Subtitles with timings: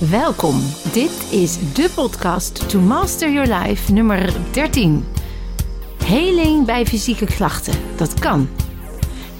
[0.00, 0.60] Welkom.
[0.92, 5.04] Dit is de podcast To Master Your Life nummer 13.
[6.04, 7.74] Heling bij fysieke klachten.
[7.96, 8.48] Dat kan.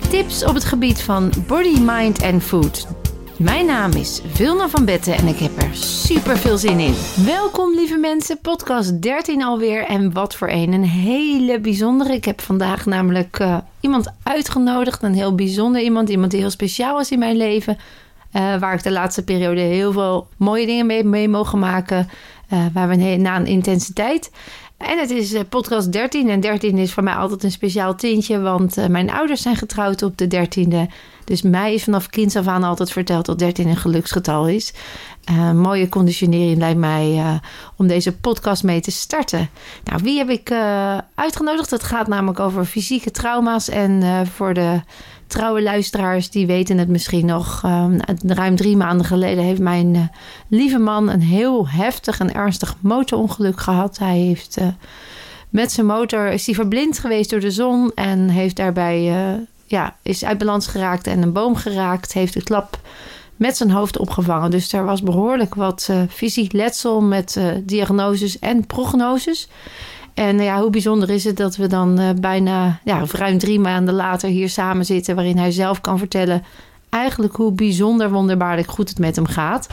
[0.08, 2.86] Tips op het gebied van body, mind en food.
[3.38, 6.94] Mijn naam is Vilna van Betten en ik heb er super veel zin in.
[7.24, 9.84] Welkom lieve mensen, podcast 13 alweer.
[9.84, 12.14] En wat voor een, een hele bijzondere.
[12.14, 16.08] Ik heb vandaag namelijk uh, iemand uitgenodigd, een heel bijzonder iemand.
[16.08, 17.78] Iemand die heel speciaal is in mijn leven.
[18.36, 22.08] Uh, waar ik de laatste periode heel veel mooie dingen mee, mee mogen maken.
[22.52, 24.30] Uh, waar we na een intensiteit.
[24.76, 26.28] En het is podcast 13.
[26.28, 28.40] En 13 is voor mij altijd een speciaal tintje.
[28.40, 30.92] Want mijn ouders zijn getrouwd op de 13e.
[31.24, 34.72] Dus mij is vanaf kinds af aan altijd verteld dat 13 een geluksgetal is.
[35.54, 37.40] Mooie conditionering lijkt mij
[37.76, 39.50] om deze podcast mee te starten.
[39.84, 40.52] Nou, wie heb ik
[41.14, 41.70] uitgenodigd?
[41.70, 43.68] Het gaat namelijk over fysieke trauma's.
[43.68, 44.80] En voor de
[45.26, 47.60] trouwe luisteraars, die weten het misschien nog.
[48.26, 50.10] ruim drie maanden geleden heeft mijn
[50.48, 53.98] lieve man een heel heftig en ernstig motorongeluk gehad.
[53.98, 54.58] Hij heeft
[55.48, 59.02] met zijn motor is hij verblind geweest door de zon en heeft daarbij
[59.66, 62.12] ja, is uit balans geraakt en een boom geraakt.
[62.12, 62.78] Heeft de klap
[63.36, 64.50] met zijn hoofd opgevangen.
[64.50, 69.48] Dus er was behoorlijk wat fysiek letsel met diagnoses en prognoses.
[70.16, 73.94] En ja, hoe bijzonder is het dat we dan uh, bijna ja, ruim drie maanden
[73.94, 76.44] later hier samen zitten, waarin hij zelf kan vertellen
[76.88, 79.66] eigenlijk hoe bijzonder wonderbaarlijk goed het met hem gaat.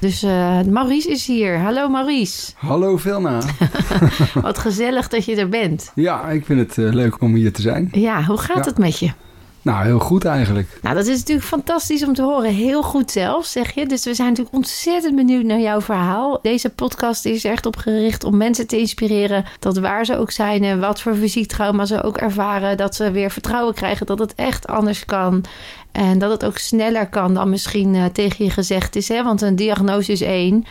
[0.00, 1.58] Dus uh, Maurice is hier.
[1.58, 2.52] Hallo Maurice.
[2.56, 3.40] Hallo Vilna.
[4.42, 5.92] Wat gezellig dat je er bent.
[5.94, 7.88] Ja, ik vind het uh, leuk om hier te zijn.
[7.92, 8.64] Ja, hoe gaat ja.
[8.64, 9.10] het met je?
[9.62, 10.78] Nou, heel goed eigenlijk.
[10.82, 12.54] Nou, dat is natuurlijk fantastisch om te horen.
[12.54, 13.86] Heel goed zelfs, zeg je.
[13.86, 16.38] Dus we zijn natuurlijk ontzettend benieuwd naar jouw verhaal.
[16.42, 19.44] Deze podcast is echt op gericht om mensen te inspireren.
[19.58, 22.76] Dat waar ze ook zijn en wat voor fysiek trauma ze ook ervaren.
[22.76, 25.44] Dat ze weer vertrouwen krijgen dat het echt anders kan.
[25.92, 29.08] En dat het ook sneller kan dan misschien uh, tegen je gezegd is.
[29.08, 29.22] Hè?
[29.22, 30.64] Want een diagnose is één.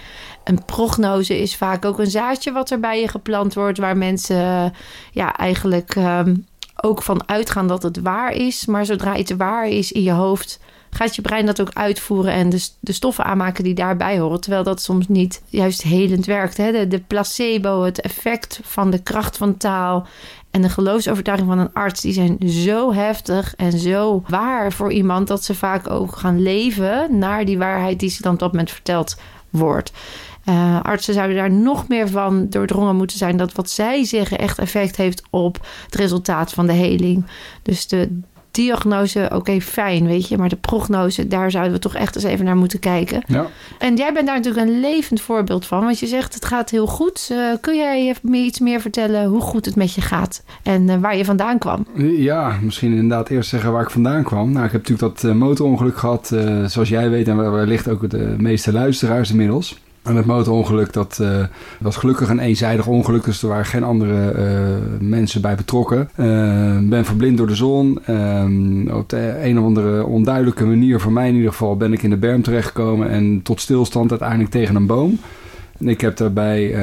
[0.43, 3.77] Een prognose is vaak ook een zaadje wat er bij je geplant wordt.
[3.77, 4.73] Waar mensen
[5.11, 5.95] ja, eigenlijk...
[5.95, 6.47] Um,
[6.83, 8.65] ook van uitgaan dat het waar is.
[8.65, 10.59] Maar zodra iets waar is in je hoofd,
[10.89, 14.41] gaat je brein dat ook uitvoeren en de, de stoffen aanmaken die daarbij horen.
[14.41, 16.57] Terwijl dat soms niet juist helend werkt.
[16.57, 16.71] Hè?
[16.71, 20.07] De, de placebo, het effect van de kracht van taal
[20.51, 25.27] en de geloofsovertuiging van een arts, die zijn zo heftig en zo waar voor iemand
[25.27, 28.71] dat ze vaak ook gaan leven naar die waarheid die ze dan op dat moment
[28.71, 29.17] verteld
[29.49, 29.91] wordt.
[30.49, 34.59] Uh, artsen zouden daar nog meer van doordrongen moeten zijn dat wat zij zeggen echt
[34.59, 37.25] effect heeft op het resultaat van de heling.
[37.63, 38.19] Dus de
[38.51, 42.23] diagnose, oké, okay, fijn, weet je, maar de prognose, daar zouden we toch echt eens
[42.23, 43.23] even naar moeten kijken.
[43.27, 43.47] Ja.
[43.77, 46.87] En jij bent daar natuurlijk een levend voorbeeld van, want je zegt het gaat heel
[46.87, 47.29] goed.
[47.31, 50.95] Uh, kun jij me iets meer vertellen hoe goed het met je gaat en uh,
[50.95, 51.85] waar je vandaan kwam?
[52.17, 54.51] Ja, misschien inderdaad eerst zeggen waar ik vandaan kwam.
[54.51, 56.27] Nou, ik heb natuurlijk dat motorongeluk gehad,
[56.65, 59.79] zoals jij weet, en wellicht ook de meeste luisteraars inmiddels.
[60.09, 61.43] En het motorongeluk, dat uh,
[61.79, 63.23] was gelukkig een eenzijdig ongeluk.
[63.23, 66.09] Dus er waren geen andere uh, mensen bij betrokken.
[66.17, 67.97] Uh, ben verblind door de zon.
[68.93, 72.09] op de een of andere onduidelijke manier, voor mij in ieder geval, ben ik in
[72.09, 73.09] de berm terechtgekomen.
[73.09, 75.19] En tot stilstand uiteindelijk tegen een boom.
[75.77, 76.75] Ik heb daarbij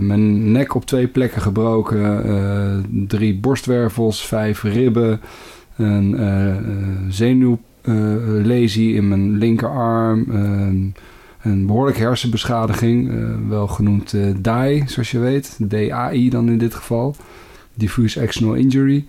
[0.00, 3.06] mijn nek op twee plekken gebroken.
[3.08, 5.20] drie borstwervels, vijf ribben.
[5.76, 6.16] Een
[7.08, 10.24] zenuwlesie in mijn linkerarm
[11.42, 15.56] een behoorlijke hersenbeschadiging, uh, wel genoemd uh, DAI, zoals je weet.
[15.60, 17.16] DAI dan in dit geval.
[17.74, 19.04] Diffuse Axonal Injury.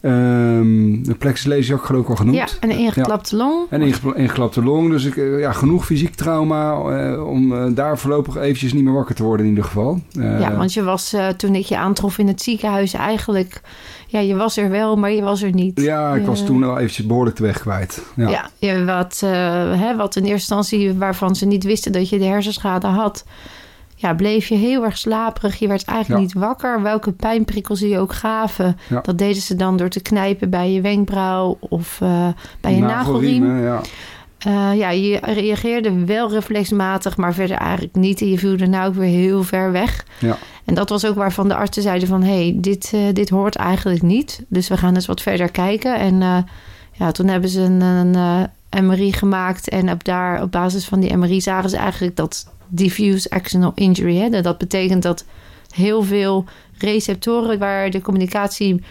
[0.00, 2.36] Um, de plexuslesie ook geloof ik al genoemd.
[2.36, 3.42] Ja, en een ingeklapte ja.
[3.42, 3.66] long.
[3.70, 4.90] En een ingeklapte long.
[4.90, 6.80] Dus ik, uh, ja, genoeg fysiek trauma
[7.22, 10.00] om daar voorlopig eventjes niet meer wakker te worden in ieder geval.
[10.10, 13.60] ja, want je was toen ik je aantrof in het ziekenhuis eigenlijk
[14.10, 15.80] ja, je was er wel, maar je was er niet.
[15.80, 18.02] Ja, ik was toen al eventjes behoorlijk de weg kwijt.
[18.16, 22.24] Ja, ja wat, hè, wat in eerste instantie waarvan ze niet wisten dat je de
[22.24, 23.24] hersenschade had.
[24.00, 25.58] Ja, bleef je heel erg slaperig.
[25.58, 26.26] Je werd eigenlijk ja.
[26.26, 26.82] niet wakker.
[26.82, 28.78] Welke pijnprikkels ze je ook gaven.
[28.88, 29.00] Ja.
[29.00, 32.28] Dat deden ze dan door te knijpen bij je wenkbrauw of uh,
[32.60, 33.42] bij je nagelriem.
[33.42, 33.64] nagelriem.
[33.64, 33.80] Ja.
[34.46, 38.20] Uh, ja, je reageerde wel reflexmatig, maar verder eigenlijk niet.
[38.20, 40.04] En je viel daarna ook weer heel ver weg.
[40.18, 40.36] Ja.
[40.64, 42.22] En dat was ook waarvan de artsen zeiden van...
[42.22, 44.44] hé, hey, dit, uh, dit hoort eigenlijk niet.
[44.48, 45.98] Dus we gaan eens wat verder kijken.
[45.98, 46.46] En
[46.98, 49.68] ja, toen hebben ze een, een MRI gemaakt.
[49.68, 54.16] En op, daar, op basis van die MRI zagen ze eigenlijk dat diffuse axonal injury...
[54.16, 55.24] Hè, dat betekent dat
[55.70, 56.44] heel veel
[56.78, 58.82] receptoren waar de communicatie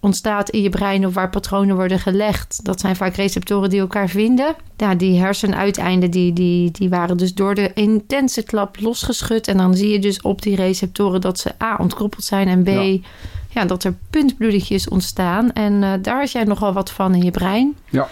[0.00, 2.64] ontstaat in je brein of waar patronen worden gelegd.
[2.64, 4.54] Dat zijn vaak receptoren die elkaar vinden.
[4.76, 9.48] Ja, die hersenuiteinden die, die, die waren dus door de intense klap losgeschud.
[9.48, 13.04] En dan zie je dus op die receptoren dat ze A ontkoppeld zijn en B.
[13.54, 15.52] ja dat er puntbloedetjes ontstaan.
[15.52, 17.76] En uh, daar is jij nogal wat van in je brein.
[17.90, 18.08] Ja.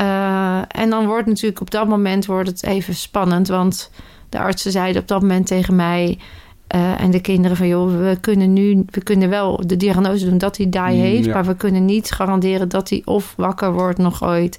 [0.00, 3.90] Uh, en dan wordt natuurlijk op dat moment wordt het even spannend, want
[4.28, 6.18] De artsen zeiden op dat moment tegen mij
[6.66, 7.68] eh, en de kinderen van...
[7.68, 11.24] joh, we kunnen nu we kunnen wel de diagnose doen dat hij die heeft...
[11.24, 11.34] Ja.
[11.34, 14.58] maar we kunnen niet garanderen dat hij of wakker wordt nog ooit...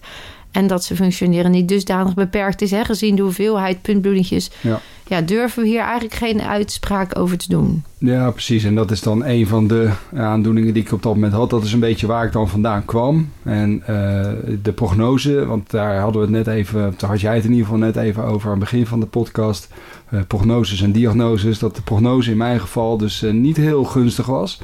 [0.54, 2.72] en dat ze functioneren niet dusdanig beperkt is...
[2.72, 4.52] Hè, gezien de hoeveelheid puntbloedingjes...
[4.62, 4.80] Ja.
[5.08, 7.84] Ja, durven we hier eigenlijk geen uitspraak over te doen.
[7.98, 8.64] Ja, precies.
[8.64, 11.50] En dat is dan een van de aandoeningen die ik op dat moment had.
[11.50, 13.30] Dat is een beetje waar ik dan vandaan kwam.
[13.44, 14.30] En eh,
[14.62, 17.66] de prognose, want daar hadden we het net even, daar had jij het in ieder
[17.66, 19.68] geval net even over aan het begin van de podcast.
[20.10, 21.60] Eh, prognoses en diagnoses.
[21.60, 24.62] Dat de prognose in mijn geval dus eh, niet heel gunstig was.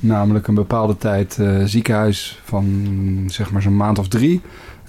[0.00, 4.40] Namelijk een bepaalde tijd eh, ziekenhuis van zeg maar zo'n maand of drie.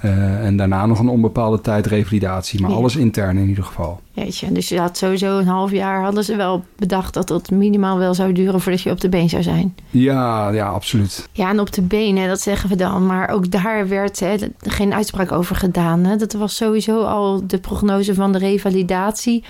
[0.04, 2.62] Eh, en daarna nog een onbepaalde tijd revalidatie.
[2.62, 2.76] Maar Ja.
[2.76, 4.00] alles intern in ieder geval.
[4.14, 6.04] Weet je, dus je had sowieso een half jaar...
[6.04, 8.62] hadden ze wel bedacht dat het minimaal wel zou duren...
[8.62, 9.76] voordat je op de been zou zijn.
[9.90, 11.30] Ja, ja, absoluut.
[11.32, 13.06] Ja, en op de benen, dat zeggen we dan.
[13.06, 16.04] Maar ook daar werd hè, geen uitspraak over gedaan.
[16.04, 16.16] Hè.
[16.16, 19.44] Dat was sowieso al de prognose van de revalidatie.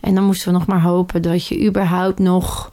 [0.00, 2.72] En dan moesten we nog maar hopen dat je überhaupt nog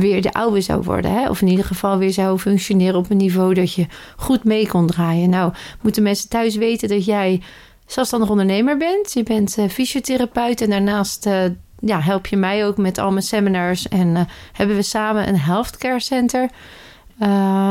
[0.00, 1.10] weer de oude zou worden.
[1.10, 1.28] Hè?
[1.28, 3.86] Of in ieder geval weer zou functioneren op een niveau dat je
[4.16, 5.30] goed mee kon draaien.
[5.30, 5.52] Nou,
[5.82, 7.42] moeten mensen thuis weten dat jij
[7.86, 9.12] zelfstandig ondernemer bent.
[9.12, 11.44] Je bent eh, fysiotherapeut en daarnaast eh,
[11.78, 13.88] ja, help je mij ook met al mijn seminars.
[13.88, 16.48] En eh, hebben we samen een healthcare center.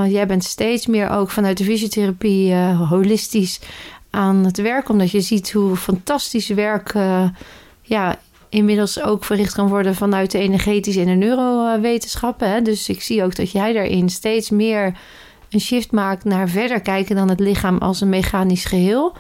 [0.08, 3.60] Jij bent steeds meer ook vanuit de fysiotherapie holistisch
[4.10, 4.90] aan het werk.
[4.90, 6.94] Omdat je ziet hoe fantastisch werk
[7.82, 8.20] ja,
[8.54, 12.50] inmiddels ook verricht kan worden vanuit de energetische en de neurowetenschappen.
[12.50, 12.62] Hè?
[12.62, 14.98] Dus ik zie ook dat jij daarin steeds meer
[15.50, 19.16] een shift maakt naar verder kijken dan het lichaam als een mechanisch geheel.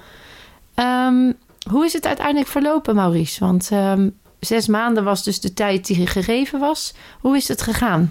[0.73, 1.31] Ehm,
[1.69, 3.39] hoe is het uiteindelijk verlopen, Maurice?
[3.39, 4.09] Want ehm,
[4.39, 6.93] zes maanden was dus de tijd die gegeven was.
[7.19, 8.07] Hoe is het gegaan?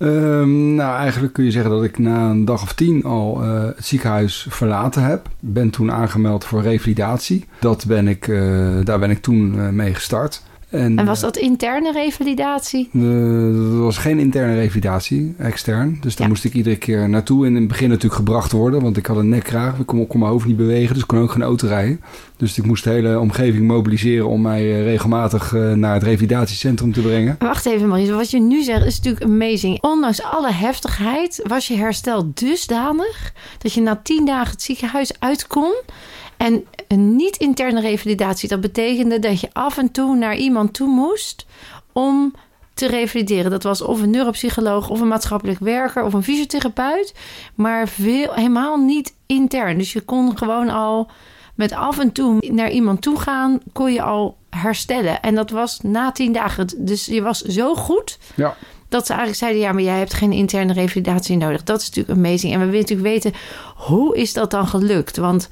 [0.00, 3.64] Ehm, nou, eigenlijk kun je zeggen dat ik na een dag of tien al eh,
[3.64, 5.28] het ziekenhuis verlaten heb.
[5.40, 7.44] Ben toen aangemeld voor revalidatie.
[7.58, 10.42] Dat ben ik, eh, daar ben ik toen eh, mee gestart.
[10.70, 12.88] En was dat interne revalidatie?
[12.94, 13.00] Eh,
[13.70, 15.98] dat was geen interne revalidatie, extern.
[16.00, 16.32] Dus daar Ja.
[16.32, 17.46] moest ik iedere keer naartoe.
[17.46, 19.78] En in het begin natuurlijk gebracht worden, want ik had een nekkraag.
[19.78, 22.00] Ik kon, kon mijn hoofd niet bewegen, dus ik kon ook geen auto rijden.
[22.36, 26.92] Dus ik moest de hele omgeving mobiliseren om mij eh, regelmatig eh, naar het revalidatiecentrum
[26.92, 27.36] te brengen.
[27.38, 28.12] Wacht even, Maurice.
[28.12, 29.82] Wat je nu zegt is natuurlijk amazing.
[29.82, 35.46] Ondanks alle heftigheid was je herstel dusdanig dat je na tien dagen het ziekenhuis uit
[35.46, 35.72] kon.
[36.40, 41.46] En een niet-interne revalidatie, dat betekende dat je af en toe naar iemand toe moest
[41.92, 42.34] om
[42.74, 43.50] te revalideren.
[43.50, 47.14] Dat was of een neuropsycholoog of een maatschappelijk werker of een fysiotherapeut,
[47.54, 49.78] maar veel, helemaal niet intern.
[49.78, 51.10] Dus je kon gewoon al
[51.54, 55.22] met af en toe naar iemand toe gaan, kon je al herstellen.
[55.22, 56.66] En dat was na tien dagen.
[56.76, 58.56] Dus je was zo goed Ja.
[58.88, 61.62] dat ze eigenlijk zeiden: ja, maar jij hebt geen interne revalidatie nodig.
[61.62, 62.52] Dat is natuurlijk amazing.
[62.52, 63.32] En we willen natuurlijk weten
[63.76, 65.16] hoe is dat dan gelukt?
[65.16, 65.48] Want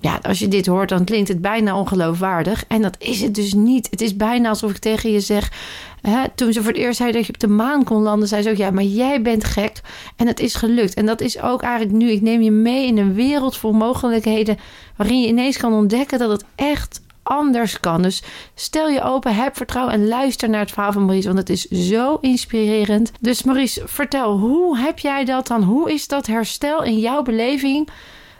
[0.00, 2.64] ja, als je dit hoort, dan klinkt het bijna ongeloofwaardig.
[2.68, 3.90] En dat is het dus niet.
[3.90, 5.52] Het is bijna alsof ik tegen je zeg.
[6.00, 8.42] Hè, toen ze voor het eerst zei dat je op de maan kon landen, zei
[8.42, 9.80] ze ook: ja, maar jij bent gek.
[10.16, 10.94] En het is gelukt.
[10.94, 12.10] En dat is ook eigenlijk nu.
[12.10, 14.58] Ik neem je mee in een wereld vol mogelijkheden.
[14.96, 18.02] waarin je ineens kan ontdekken dat het echt anders kan.
[18.02, 18.22] Dus
[18.54, 21.64] stel je open, heb vertrouwen en luister naar het verhaal van Maurice, want het is
[21.64, 23.12] zo inspirerend.
[23.20, 25.62] Dus Maurice, vertel, hoe heb jij dat dan?
[25.62, 27.88] Hoe is dat herstel in jouw beleving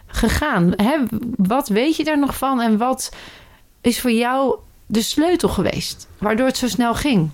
[0.08, 0.74] gegaan?
[1.36, 3.12] Wat weet je daar nog van en wat
[3.80, 7.30] is voor jou de sleutel geweest, waardoor het zo snel ging?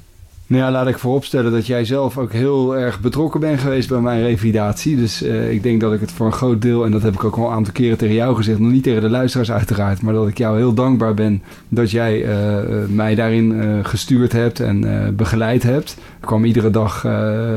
[0.47, 4.01] Nou ja, laat ik vooropstellen dat jij zelf ook heel erg betrokken bent geweest bij
[4.01, 4.97] mijn revalidatie.
[4.97, 7.25] Dus eh, ik denk dat ik het voor een groot deel, en dat heb ik
[7.25, 10.15] ook al een aantal keren tegen jou gezegd, nog niet tegen de luisteraars uiteraard, maar
[10.15, 15.13] dat ik jou heel dankbaar ben dat jij eh, eh, mij daarin gestuurd hebt en
[15.17, 15.91] begeleid hebt.
[16.21, 17.05] Ik kwam iedere dag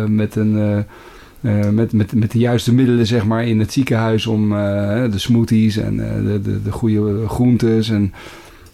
[0.08, 0.86] met een...
[1.41, 5.17] eh, met, met, met de juiste middelen zeg maar, in het ziekenhuis om eh, de
[5.17, 8.13] smoothies en eh, de, de, de goede groentes en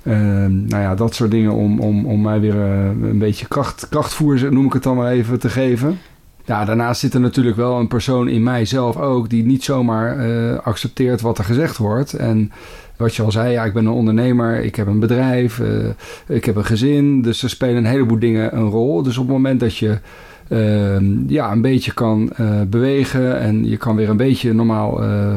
[0.04, 4.66] nou ja, dat soort dingen om, om, om mij weer een beetje kracht, krachtvoer, noem
[4.66, 6.00] ik het dan maar even, te geven.
[6.46, 11.38] Daarnaast zit er natuurlijk wel een persoon in mijzelf ook die niet zomaar accepteert wat
[11.38, 12.14] er gezegd wordt.
[12.14, 12.52] En
[12.98, 15.62] wat je al zei, ja, ik ben een ondernemer, ik heb een bedrijf,
[16.28, 17.22] ik heb een gezin.
[17.22, 19.04] Dus er spelen een heleboel dingen een rol.
[19.04, 20.00] Dus op het moment dat je
[20.48, 25.36] eh, ja, een beetje kan eh, bewegen en je kan weer een beetje normaal eh,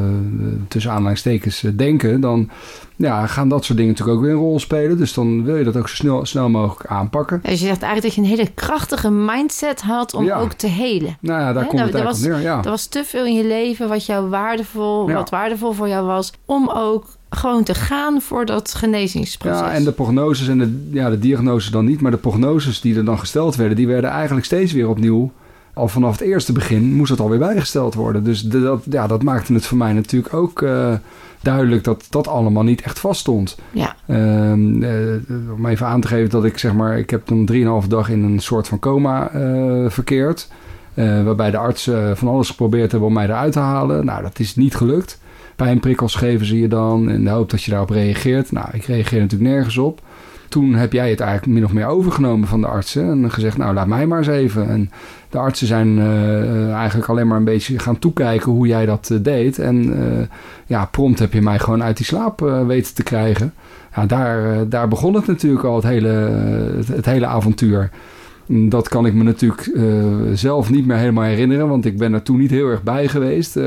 [0.68, 2.50] tussen aanhalingstekens eh, denken, dan
[2.96, 4.98] ja, gaan dat soort dingen natuurlijk ook weer een rol spelen.
[4.98, 7.40] Dus dan wil je dat ook zo snel, snel mogelijk aanpakken.
[7.42, 10.38] Dus je zegt eigenlijk dat je een hele krachtige mindset had om Ja.
[10.38, 11.16] ook te helen.
[11.20, 12.42] Nou ja, daar komt nou, het eigenlijk neer.
[12.42, 12.58] Ja.
[12.64, 15.14] Er was te veel in je leven wat jou waardevol, Ja.
[15.14, 19.60] wat waardevol voor jou was, om ook gewoon te gaan voor dat genezingsproces.
[19.60, 22.96] Ja, en de prognoses en de, ja, de diagnoses dan niet, maar de prognoses die
[22.96, 25.32] er dan gesteld werden, die werden eigenlijk steeds weer opnieuw
[25.76, 28.24] al vanaf het eerste begin moest het alweer bijgesteld worden.
[28.24, 30.94] Dus dat, ja, dat maakte het voor mij natuurlijk ook uh,
[31.40, 33.56] duidelijk dat dat allemaal niet echt vaststond.
[33.70, 33.96] Ja.
[34.50, 34.90] Um, uh,
[35.56, 38.22] om even aan te geven dat ik zeg maar, ik heb dan drieënhalve dag in
[38.22, 40.48] een soort van coma uh, verkeerd.
[40.94, 44.04] waarbij de artsen van alles geprobeerd hebben om mij eruit te halen.
[44.04, 45.18] Nou, dat is niet gelukt.
[45.56, 48.52] Pijnprikkels geven ze je dan in de hoop dat je daarop reageert.
[48.52, 50.00] Nou, ik reageer natuurlijk nergens op.
[50.48, 53.74] Toen heb jij het eigenlijk min of meer overgenomen van de artsen en gezegd, nou
[53.74, 54.68] laat mij maar eens even.
[54.68, 54.90] En
[55.30, 59.18] de artsen zijn uh, eigenlijk alleen maar een beetje gaan toekijken hoe jij dat uh,
[59.22, 59.58] deed.
[59.58, 59.94] En
[60.66, 63.54] ja, prompt heb je mij gewoon uit die slaap weten te krijgen.
[63.94, 66.08] Ja, daar, daar begon het natuurlijk al, het hele,
[66.92, 67.90] het hele avontuur.
[68.46, 69.70] Dat kan ik me natuurlijk
[70.34, 73.58] zelf niet meer helemaal herinneren, want ik ben er toen niet heel erg bij geweest,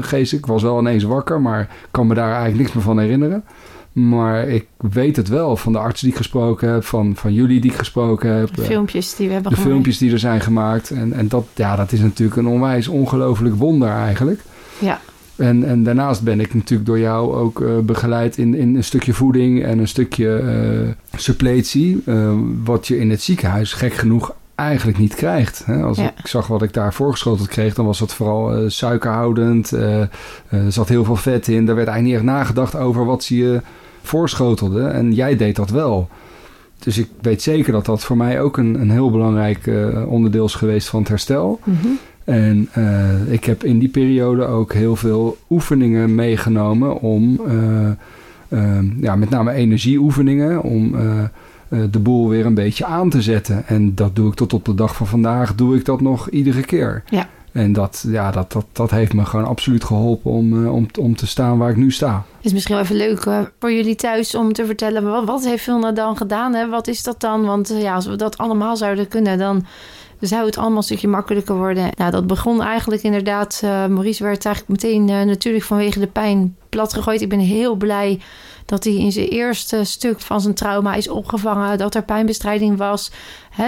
[0.00, 0.32] Gees.
[0.32, 3.44] Ik was wel ineens wakker, maar kan me daar eigenlijk niks meer van herinneren.
[3.92, 7.60] Maar ik weet het wel van de arts die ik gesproken heb, van, van jullie
[7.60, 8.54] die ik gesproken heb.
[8.54, 9.72] De filmpjes die we hebben de gemaakt.
[9.72, 10.90] filmpjes die er zijn gemaakt.
[10.90, 14.40] En, en dat, ja, dat is natuurlijk een onwijs ongelooflijk wonder eigenlijk.
[14.78, 15.00] Ja.
[15.36, 19.12] En, en daarnaast ben ik natuurlijk door jou ook uh, begeleid in, in een stukje
[19.12, 22.02] voeding en een stukje uh, suppletie.
[22.06, 22.30] Uh,
[22.64, 25.62] wat je in het ziekenhuis gek genoeg eigenlijk niet krijgt.
[25.66, 25.82] Hè?
[25.82, 26.12] Als Ja.
[26.18, 29.72] ik zag wat ik daar voorgeschoteld kreeg, dan was dat vooral eh, suikerhoudend.
[29.72, 30.08] eh, eh,
[30.48, 31.68] er zat heel veel vet in.
[31.68, 33.60] Er werd eigenlijk niet echt nagedacht over wat ze je
[34.02, 34.84] voorschotelde.
[34.86, 36.08] En jij deed dat wel.
[36.78, 40.44] Dus ik weet zeker dat dat voor mij ook een, een heel belangrijk eh, onderdeel
[40.44, 41.60] is geweest van het herstel.
[41.64, 41.86] Mhm.
[42.24, 47.88] En eh, ik heb in die periode ook heel veel oefeningen meegenomen om, eh,
[48.48, 53.66] eh, ja, met name energieoefeningen, om eh, de boel weer een beetje aan te zetten.
[53.66, 56.64] En dat doe ik tot op de dag van vandaag, doe ik dat nog iedere
[56.64, 57.02] keer.
[57.06, 57.28] Ja.
[57.52, 61.26] En dat, ja, dat, dat, dat heeft me gewoon absoluut geholpen om, om, om te
[61.26, 62.24] staan waar ik nu sta.
[62.36, 63.28] Het is misschien wel even leuk
[63.58, 65.04] voor jullie thuis om te vertellen...
[65.04, 66.54] wat, wat heeft Vilna dan gedaan?
[66.54, 66.68] Hè?
[66.68, 67.44] Wat is dat dan?
[67.44, 69.38] Want ja, als we dat allemaal zouden kunnen...
[69.38, 69.64] dan
[70.26, 71.90] zou het allemaal een stukje makkelijker worden.
[71.96, 73.60] Nou, dat begon eigenlijk inderdaad...
[73.64, 77.20] eh, Maurice werd eigenlijk meteen eh, natuurlijk vanwege de pijn platgegooid.
[77.20, 78.20] Ik ben heel blij
[78.66, 81.78] dat hij in zijn eerste stuk van zijn trauma is opgevangen.
[81.78, 83.10] Dat er pijnbestrijding was.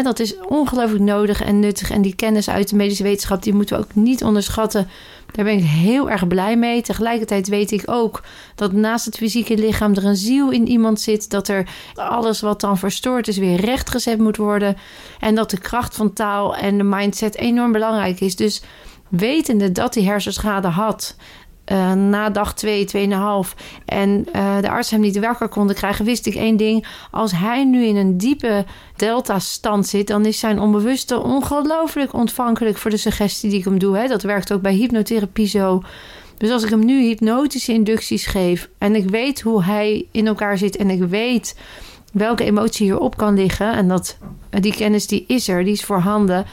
[0.02, 1.90] Dat is ongelooflijk nodig en nuttig.
[1.90, 3.42] En die kennis uit de medische wetenschap...
[3.42, 4.88] die moeten we ook niet onderschatten...
[5.32, 6.82] Daar ben ik heel erg blij mee.
[6.82, 8.22] Tegelijkertijd weet ik ook
[8.54, 11.30] dat naast het fysieke lichaam er een ziel in iemand zit.
[11.30, 14.76] Dat er alles wat dan verstoord is weer rechtgezet moet worden.
[15.18, 18.36] En dat de kracht van taal en de mindset enorm belangrijk is.
[18.36, 18.62] Dus
[19.08, 21.16] wetende dat hij hersenschade had.
[21.66, 23.54] Eh, na dag 2, 2,5
[23.84, 26.86] en eh, de arts hem niet wakker konden krijgen, wist ik één ding.
[27.10, 28.64] Als hij nu in een diepe
[28.96, 33.96] delta-stand zit, dan is zijn onbewuste ongelooflijk ontvankelijk voor de suggestie die ik hem doe.
[33.96, 34.06] Hè.
[34.06, 35.82] Dat werkt ook bij hypnotherapie zo.
[36.38, 40.58] Dus als ik hem nu hypnotische inducties geef en ik weet hoe hij in elkaar
[40.58, 41.56] zit en ik weet
[42.12, 44.18] welke emotie hierop kan liggen en dat
[44.50, 46.44] die kennis die is er, die is voorhanden,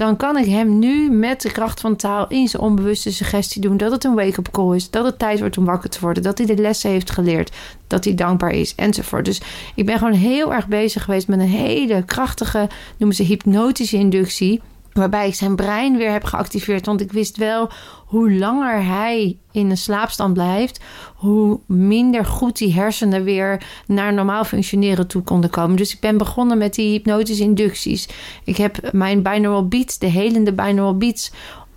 [0.00, 3.76] dan kan ik hem nu met de kracht van taal in zijn onbewuste suggestie doen
[3.76, 6.38] dat het een wake-up call is, dat het tijd wordt om wakker te worden, dat
[6.38, 9.24] hij de lessen heeft geleerd, dat hij dankbaar is enzovoort.
[9.24, 9.40] Dus
[9.74, 14.60] ik ben gewoon heel erg bezig geweest met een hele krachtige, noemen ze hypnotische inductie.
[14.92, 16.86] Waarbij ik zijn brein weer heb geactiveerd.
[16.86, 17.70] Want ik wist wel
[18.06, 20.80] hoe langer hij in een slaapstand blijft,
[21.14, 25.76] hoe minder goed die hersenen weer naar normaal functioneren toe konden komen.
[25.76, 28.08] Dus ik ben begonnen met die hypnotische inducties.
[28.44, 31.32] Ik heb mijn binaural beats, de helende binaural beats,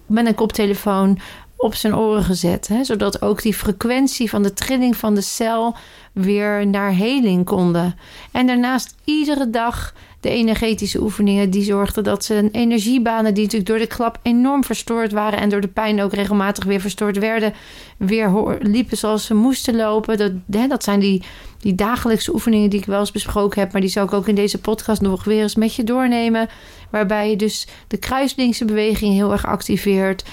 [0.08, 1.20] met een koptelefoon
[1.64, 2.68] op zijn oren gezet.
[2.68, 5.76] Hè, zodat ook die frequentie van de trilling van de cel
[6.14, 7.96] weer naar heling konden.
[8.32, 9.94] En daarnaast iedere dag
[10.24, 15.12] de energetische oefeningen die zorgden dat ze energiebanen die natuurlijk door de klap enorm verstoord
[15.12, 17.54] waren en door de pijn ook regelmatig weer verstoord werden,
[17.98, 20.18] weer liepen zoals ze moesten lopen.
[20.18, 21.24] Dat, hè, dat zijn die,
[21.60, 24.36] die dagelijkse oefeningen die ik wel eens besproken heb, maar die zal ik ook in
[24.36, 26.50] deze podcast nog weer eens met je doornemen.
[26.90, 30.24] Waarbij je dus de kruislinkse beweging heel erg activeert.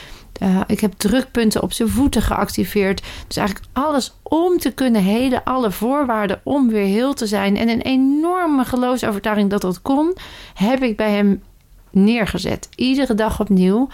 [0.42, 3.02] Uh, ik heb drukpunten op zijn voeten geactiveerd.
[3.26, 5.44] Dus eigenlijk alles om te kunnen helen.
[5.44, 7.56] Alle voorwaarden om weer heel te zijn.
[7.56, 10.16] En een enorme geloofsovertuiging dat dat kon,
[10.54, 11.42] heb ik bij hem
[11.90, 12.68] neergezet.
[12.74, 13.88] Iedere dag opnieuw.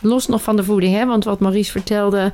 [0.00, 1.06] Los nog van de voeding, hè?
[1.06, 2.32] want wat Maurice vertelde.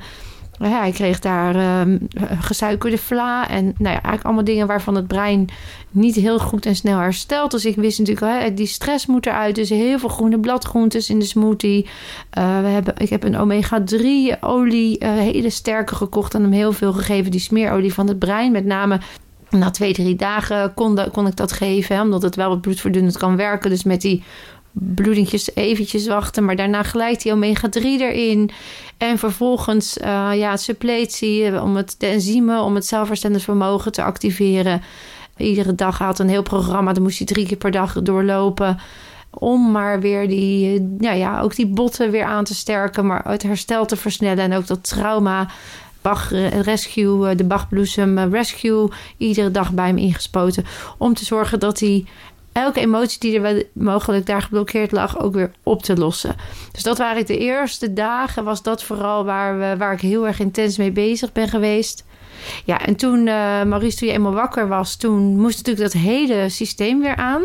[0.69, 2.07] Hij kreeg daar um,
[2.39, 5.49] gesuikerde vla en nou ja, eigenlijk allemaal dingen waarvan het brein
[5.91, 7.51] niet heel goed en snel herstelt.
[7.51, 9.55] Dus ik wist natuurlijk, hè, die stress moet eruit.
[9.55, 11.83] Dus heel veel groene bladgroentes in de smoothie.
[12.37, 16.71] Uh, we hebben, ik heb een omega-3 olie, uh, hele sterke gekocht en hem heel
[16.71, 17.31] veel gegeven.
[17.31, 18.99] Die smeerolie van het brein, met name
[19.49, 22.01] na twee, drie dagen kon, kon ik dat geven.
[22.01, 23.69] Omdat het wel wat bloedverdunnend kan werken.
[23.69, 24.23] Dus met die
[24.73, 26.45] bloedingjes eventjes wachten.
[26.45, 28.49] Maar daarna glijdt die omega-3 erin.
[28.97, 34.81] En vervolgens uh, ja, suppletie om het, enzymen, om het zelfherstellend vermogen te activeren.
[35.37, 36.93] Iedere dag had een heel programma.
[36.93, 38.79] Dan moest hij drie keer per dag doorlopen.
[39.29, 43.43] om maar weer die, eh, ja, ook die botten weer aan te sterken, maar het
[43.43, 45.47] herstel te versnellen en ook dat trauma.
[46.03, 50.65] Bach eh, Rescue, eh, de Bachbloesem Rescue, iedere dag bij hem ingespoten.
[50.97, 52.05] Om te zorgen dat hij
[52.53, 56.35] elke emotie die er mogelijk daar geblokkeerd lag, ook weer op te lossen.
[56.71, 60.39] Dus dat waren de eerste dagen, was dat vooral waar, we, waar ik heel erg
[60.39, 62.03] intens mee bezig ben geweest.
[62.65, 66.49] Ja, en toen, uh, Maurice, toen je eenmaal wakker was, toen moest natuurlijk dat hele
[66.49, 67.41] systeem weer aan.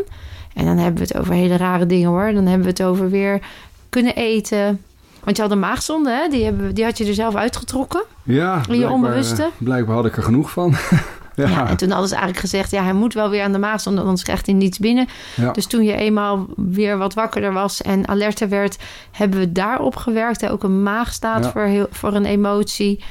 [0.54, 2.32] En dan hebben we het over hele rare dingen hoor.
[2.32, 3.40] Dan hebben we het over weer
[3.88, 4.82] kunnen eten.
[5.24, 6.28] Want je had een maagzonde, hè?
[6.28, 8.04] Die, hebben, die had je er zelf uitgetrokken.
[8.22, 9.50] Ja, in je onbewuste.
[9.58, 10.74] Blijkbaar had ik er genoeg van.
[11.46, 11.68] ja.
[11.68, 12.70] en toen hadden ze eigenlijk gezegd...
[12.70, 15.08] ja, hij moet wel weer aan de maagzonde, anders krijgt hij niets binnen.
[15.52, 18.78] Dus toen je eenmaal weer wat wakkerder was en alerter werd...
[19.10, 20.48] hebben we daarop gewerkt.
[20.48, 23.04] Ook een maag staat voor, heel, voor een emotie.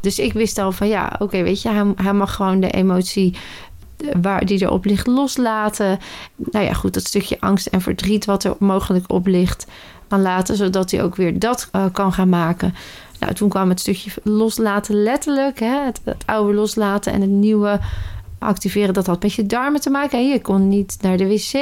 [0.00, 3.34] Dus ik wist al van ja, oké, weet je, hij, hij mag gewoon de emotie
[4.22, 5.98] waar die erop ligt loslaten.
[6.36, 9.66] Nou ja, goed, dat stukje angst en verdriet wat er mogelijk op ligt,
[10.08, 12.74] kan laten, zodat hij ook weer dat uh, kan gaan maken.
[13.22, 17.80] Nou, toen kwam het stukje loslaten letterlijk, hè, het, het, oude loslaten en het nieuwe
[18.38, 18.94] activeren.
[18.94, 20.28] Dat had met je darmen te maken.
[20.28, 21.52] Je kon niet naar de wc.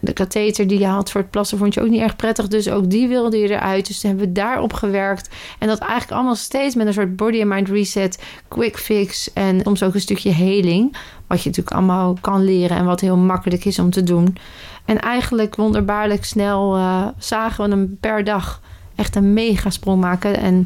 [0.00, 2.48] De katheter die je had voor het plassen vond je ook niet erg prettig.
[2.48, 3.86] Dus ook die wilde je eruit.
[3.86, 5.30] Dus hebben we daarop gewerkt.
[5.58, 9.60] En dat eigenlijk allemaal steeds met een soort body and mind reset, quick fix en
[9.60, 10.96] soms ook een stukje heling.
[11.26, 14.36] Wat je natuurlijk allemaal kan leren en wat heel makkelijk is om te doen.
[14.84, 18.60] En eigenlijk wonderbaarlijk snel uh, zagen we hem per dag
[19.00, 20.36] echt een mega sprong maken.
[20.36, 20.64] En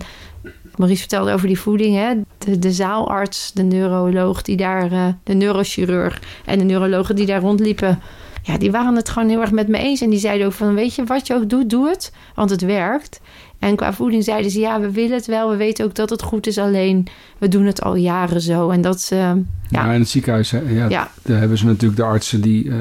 [0.77, 1.97] Maurice vertelde over die voeding.
[1.97, 2.15] Hè?
[2.39, 7.41] De, de zaalarts, de neuroloog die daar, uh, de neurochirurg en de neurologen die daar
[7.41, 7.99] rondliepen
[8.47, 10.01] ja, die waren het gewoon heel erg met me eens.
[10.01, 12.13] En die zeiden ook van, weet je, wat je ook doet, doe het.
[12.35, 13.21] Want het werkt.
[13.59, 15.51] En qua voeding zeiden ze, ja, we willen het wel.
[15.51, 16.59] We weten ook dat het goed is.
[16.59, 17.07] Alleen,
[17.39, 18.71] we doen het al jaren zo.
[18.71, 19.15] En dat ze...
[19.15, 21.11] Ja, ja in het ziekenhuis, ja, ja.
[21.23, 22.77] daar hebben ze natuurlijk de artsen die, uh,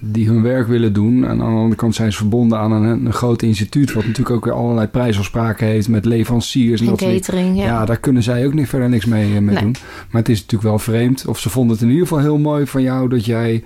[0.00, 1.24] die hun werk willen doen.
[1.24, 3.92] En aan de andere kant zijn ze verbonden aan een, een groot instituut...
[3.92, 6.80] wat natuurlijk ook weer allerlei prijsafspraken heeft met leveranciers.
[6.80, 7.64] En, en catering, ja.
[7.64, 7.84] ja.
[7.84, 9.76] daar kunnen zij ook niet verder niks mee, mee doen.
[10.10, 11.26] Maar het is natuurlijk wel vreemd.
[11.26, 13.64] Of ze vonden het in ieder geval heel mooi van jou dat jij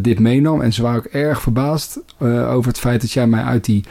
[0.00, 0.60] dit meenam.
[0.60, 3.84] En ze waren ook erg verbaasd uh, over het feit dat jij mij uit die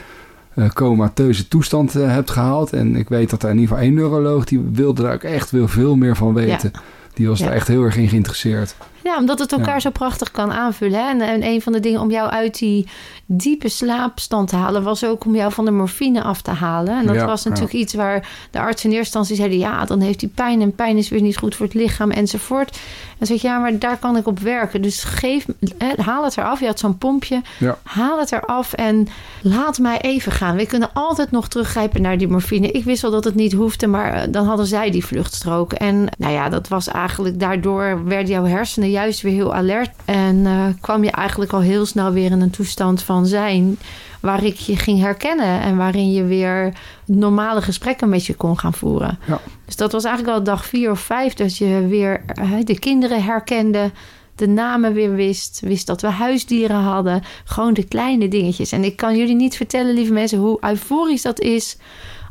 [0.54, 2.72] uh, comateuze toestand hebt gehaald.
[2.72, 5.48] En ik weet dat er in ieder geval één neuroloog die wilde daar ook echt
[5.48, 6.70] veel, veel meer van weten.
[6.72, 6.80] Ja.
[7.14, 7.44] Die was ja.
[7.44, 8.76] daar echt heel erg in geïnteresseerd.
[9.08, 11.00] Ja, omdat het elkaar zo prachtig kan aanvullen.
[11.00, 11.08] Hè?
[11.08, 12.88] En, en, een van de dingen om jou uit die
[13.26, 14.82] diepe slaapstand te halen...
[14.82, 16.98] was ook om jou van de morfine af te halen.
[16.98, 19.58] En dat was natuurlijk iets waar de arts in eerste instantie zeiden...
[19.58, 22.78] ja, dan heeft hij pijn en pijn is weer niet goed voor het lichaam enzovoort.
[23.18, 24.82] En zeg ja, maar daar kan ik op werken.
[24.82, 25.46] Dus geef,
[25.78, 26.60] hè, haal het eraf.
[26.60, 27.42] Je had zo'n pompje.
[27.82, 29.08] Haal het eraf en
[29.42, 30.56] laat mij even gaan.
[30.56, 32.70] We kunnen altijd nog teruggrijpen naar die morfine.
[32.70, 35.72] Ik wist wel dat het niet hoefde, maar eh, dan hadden zij die vluchtstrook.
[35.72, 37.40] En nou ja, dat was eigenlijk...
[37.40, 39.90] daardoor werden jouw hersenen juist weer heel alert.
[40.04, 43.78] En uh, kwam je eigenlijk al heel snel weer in een toestand van zijn.
[44.20, 46.72] Waar ik je ging herkennen en waarin je weer
[47.04, 49.18] normale gesprekken met je kon gaan voeren.
[49.26, 49.40] Ja.
[49.64, 53.24] Dus dat was eigenlijk al dag vier of vijf dat je weer uh, de kinderen
[53.24, 53.90] herkende
[54.34, 55.60] de namen weer wist.
[55.60, 57.22] Wist dat we huisdieren hadden.
[57.44, 58.72] Gewoon de kleine dingetjes.
[58.72, 61.76] En ik kan jullie niet vertellen, lieve mensen, hoe euforisch dat is.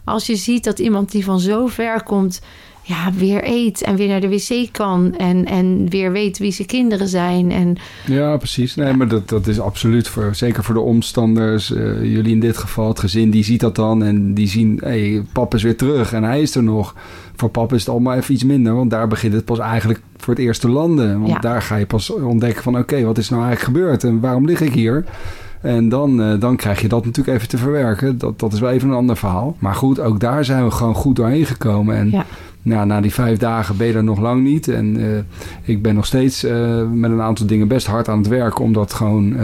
[0.06, 2.42] Als je ziet dat iemand die van zo ver komt
[2.88, 6.68] ja, weer eet en weer naar de wc kan en, en weer weet wie zijn
[6.68, 7.52] kinderen zijn.
[7.52, 8.76] En, ja, precies.
[8.76, 11.72] Nee, maar dat, dat is absoluut voor, zeker voor de omstanders.
[11.72, 15.12] Uh, jullie in dit geval, het gezin, die ziet dat dan en die zien, hé,
[15.12, 16.96] hey, pap is weer terug en hij is er nog.
[17.36, 20.34] Voor pap is het allemaal even iets minder, want daar begint het pas eigenlijk voor
[20.34, 21.20] het eerst te landen.
[21.20, 21.40] Want ja.
[21.40, 24.62] daar ga je pas ontdekken van, oké, wat is nou eigenlijk gebeurd en waarom lig
[24.62, 25.06] ik hier?
[25.62, 28.18] En dan, uh, dan krijg je dat natuurlijk even te verwerken.
[28.18, 29.56] Dat, dat is wel even een ander verhaal.
[29.60, 31.96] Maar goed, ook daar zijn we gewoon goed doorheen gekomen.
[31.96, 32.26] En ja
[32.68, 34.68] nou, na die vijf dagen ben je er nog lang niet.
[34.68, 35.18] En uh,
[35.62, 38.74] ik ben nog steeds uh, met een aantal dingen best hard aan het werken om
[38.74, 39.36] dat gewoon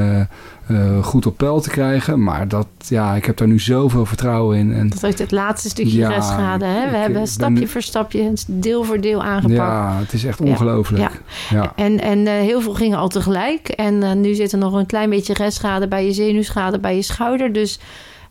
[0.69, 2.23] uh, goed op peil te krijgen.
[2.23, 4.73] Maar dat, ja, ik heb daar nu zoveel vertrouwen in.
[4.73, 6.65] En, dat heeft het laatste stukje ja, restschade.
[6.65, 6.89] Hè?
[6.89, 9.57] We hebben stapje ben, voor stapje, deel voor deel aangepakt.
[9.57, 11.01] Ja, het is echt ongelooflijk.
[11.01, 11.11] Ja.
[11.49, 11.71] ja.
[11.75, 13.67] En, en heel veel gingen al tegelijk.
[13.67, 17.53] En nu zit er nog een klein beetje restschade bij je zenuwschade, bij je schouder.
[17.53, 17.79] Dus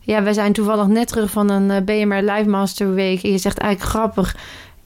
[0.05, 3.23] ja, we zijn toevallig net terug van een BMR Live Master Week.
[3.23, 4.35] En je zegt eigenlijk grappig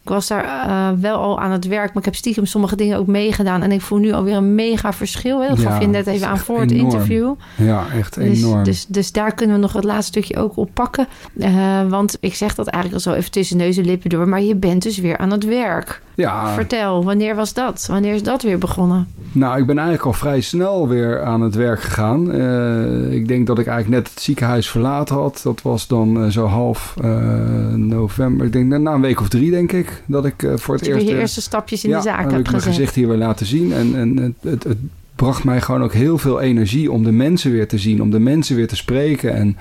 [0.08, 2.98] ik was daar uh, wel al aan het werk, maar ik heb stiekem sommige dingen
[2.98, 3.62] ook meegedaan.
[3.62, 5.42] En ik voel nu alweer een mega verschil.
[5.42, 5.48] Hè?
[5.48, 7.34] Dat ja, gaf je net even aan voor het interview.
[7.56, 8.64] Ja, echt dus, enorm.
[8.64, 11.08] Dus, dus daar kunnen we nog het laatste stukje ook op pakken.
[11.36, 14.28] Uh, want ik zeg dat eigenlijk al zo even tussen neus en lippen door.
[14.28, 16.02] Maar je bent dus weer aan het werk.
[16.18, 16.54] Ja.
[16.54, 17.86] Vertel, wanneer was dat?
[17.90, 19.08] Wanneer is dat weer begonnen?
[19.32, 22.36] Nou, ik ben eigenlijk al vrij snel weer aan het werk gegaan.
[22.36, 25.40] Uh, ik denk dat ik eigenlijk net het ziekenhuis verlaten had.
[25.44, 28.46] Dat was dan uh, zo half uh, november.
[28.46, 31.08] Ik denk na een week of drie, denk ik, dat ik voor het dat eerst...
[31.08, 32.52] je eerste stapjes in ja, de zaak heb gezet.
[32.52, 33.74] mijn gezicht hier weer laten zien.
[33.74, 34.78] En, en het, het, het
[35.16, 38.20] bracht mij gewoon ook heel veel energie om de mensen weer te zien, om de
[38.20, 39.58] mensen weer te spreken en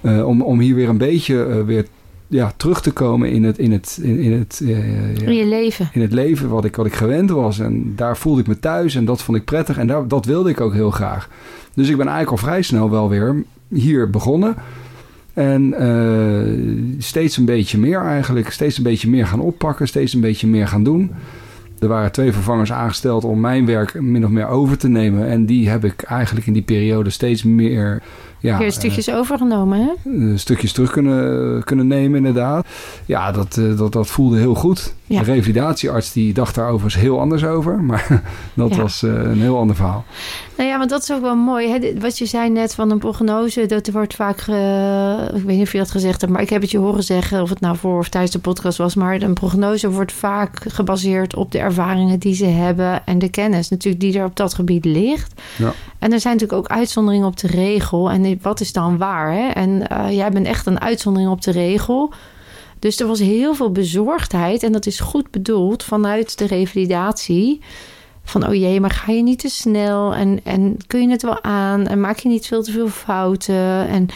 [0.00, 1.86] uh, om, om hier weer een beetje uh, weer
[2.26, 5.88] ja, terug te komen in het, in het, in, in het, uh, in je leven.
[5.92, 7.58] In het leven wat ik, wat ik gewend was.
[7.58, 10.50] En daar voelde ik me thuis en dat vond ik prettig en daar, dat wilde
[10.50, 11.28] ik ook heel graag.
[11.74, 14.54] Dus ik ben eigenlijk al vrij snel wel weer hier begonnen.
[15.32, 18.50] En uh, steeds een beetje meer eigenlijk.
[18.50, 19.88] Steeds een beetje meer gaan oppakken.
[19.88, 21.10] Steeds een beetje meer gaan doen.
[21.78, 25.28] Er waren twee vervangers aangesteld om mijn werk min of meer over te nemen.
[25.28, 28.02] En die heb ik eigenlijk in die periode steeds meer
[28.44, 30.10] ja, Weer stukjes uh, overgenomen, hè?
[30.10, 32.66] Uh, stukjes terug kunnen, kunnen nemen, inderdaad.
[33.06, 34.94] Ja, dat, uh, dat, dat voelde heel goed.
[35.06, 35.18] Ja.
[35.18, 37.82] De revalidatiearts die dacht daar overigens heel anders over.
[37.84, 38.22] Maar
[38.54, 38.80] dat ja.
[38.80, 40.04] was een heel ander verhaal.
[40.56, 41.68] Nou ja, want dat is ook wel mooi.
[41.68, 41.98] Hè?
[42.00, 44.38] Wat je zei net van een prognose, dat wordt vaak...
[44.38, 47.42] ik weet niet of je dat gezegd hebt, maar ik heb het je horen zeggen...
[47.42, 48.94] of het nou voor of tijdens de podcast was...
[48.94, 53.06] maar een prognose wordt vaak gebaseerd op de ervaringen die ze hebben...
[53.06, 55.40] en de kennis natuurlijk die er op dat gebied ligt.
[55.56, 55.72] Ja.
[55.98, 58.10] En er zijn natuurlijk ook uitzonderingen op de regel.
[58.10, 59.32] En wat is dan waar?
[59.32, 59.48] Hè?
[59.48, 62.12] En uh, jij bent echt een uitzondering op de regel.
[62.78, 64.62] Dus er was heel veel bezorgdheid.
[64.62, 67.60] En dat is goed bedoeld vanuit de revalidatie.
[68.24, 70.14] Van oh jee, maar ga je niet te snel?
[70.14, 71.86] En, en kun je het wel aan?
[71.86, 73.88] En maak je niet veel te veel fouten?
[73.88, 74.08] En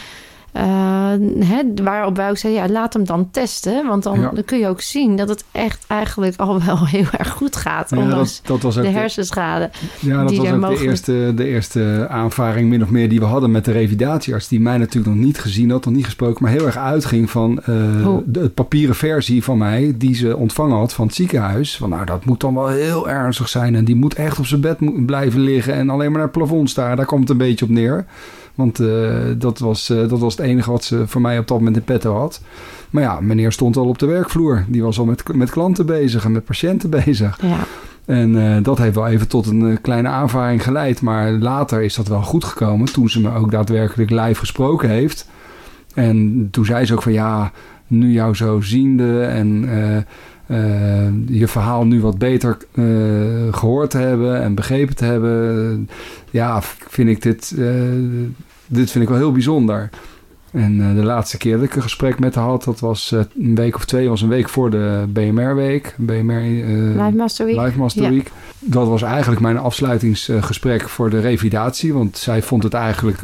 [1.39, 3.87] hè, waarop wij ook zeiden, ja, laat hem dan testen.
[3.87, 7.29] Want dan, dan, kun je ook zien dat het echt eigenlijk al wel heel erg
[7.29, 7.89] goed gaat.
[7.89, 9.69] Ja, dat, dat, was ook de hersenschade.
[9.99, 13.51] ja, dat was ook de, eerste, de eerste aanvaring min of meer die we hadden
[13.51, 14.47] met de revalidatiearts.
[14.47, 16.43] Die mij natuurlijk nog niet gezien had, nog niet gesproken.
[16.43, 20.93] Maar heel erg uitging van uh, de papieren versie van mij die ze ontvangen had
[20.93, 21.77] van het ziekenhuis.
[21.77, 23.75] Van nou, dat moet dan wel heel ernstig zijn.
[23.75, 26.69] En die moet echt op zijn bed blijven liggen en alleen maar naar het plafond
[26.69, 26.95] staan.
[26.95, 28.05] Daar komt het een beetje op neer.
[28.59, 31.57] Want uh, dat, was, uh, dat was het enige wat ze voor mij op dat
[31.57, 32.41] moment in petto had.
[32.89, 34.65] Maar ja, meneer stond al op de werkvloer.
[34.67, 37.39] Die was al met, met klanten bezig en met patiënten bezig.
[37.41, 37.57] Ja.
[38.05, 41.01] En uh, dat heeft wel even tot een kleine aanvaring geleid.
[41.01, 42.91] Maar later is dat wel goed gekomen.
[42.91, 45.29] Toen ze me ook daadwerkelijk live gesproken heeft.
[45.93, 47.51] En toen zei ze ook van ja,
[47.87, 49.69] nu jou zo ziende en
[51.27, 52.57] je verhaal nu wat beter
[53.51, 55.89] gehoord te hebben en begrepen te hebben.
[56.31, 57.55] ja, vind ik dit
[58.69, 59.89] dit vind ik wel heel bijzonder.
[60.51, 63.19] En uh, de laatste keer dat ik een gesprek met haar had, dat was uh,
[63.39, 65.95] een week of twee, was een week voor de BMR-week.
[65.97, 67.57] BMR, uh, Live Master Week.
[67.57, 68.09] Live Master ja.
[68.09, 68.31] Week.
[68.59, 71.93] Dat was eigenlijk mijn afsluitingsgesprek voor de revalidatie.
[71.93, 73.21] Want zij vond het eigenlijk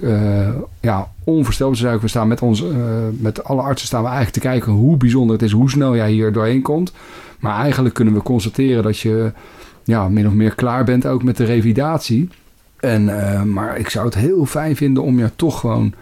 [0.79, 1.75] ja, onvoorstelbaar.
[1.75, 2.63] Ze zei ook, we staan met, ons,
[3.17, 6.11] met alle artsen staan we eigenlijk te kijken hoe bijzonder het is, hoe snel jij
[6.11, 6.93] hier doorheen komt.
[7.39, 9.31] Maar eigenlijk kunnen we constateren dat je
[9.83, 12.29] ja, min of meer klaar bent ook met de revalidatie.
[12.85, 15.93] En, uh, maar ik zou het heel fijn vinden om je toch gewoon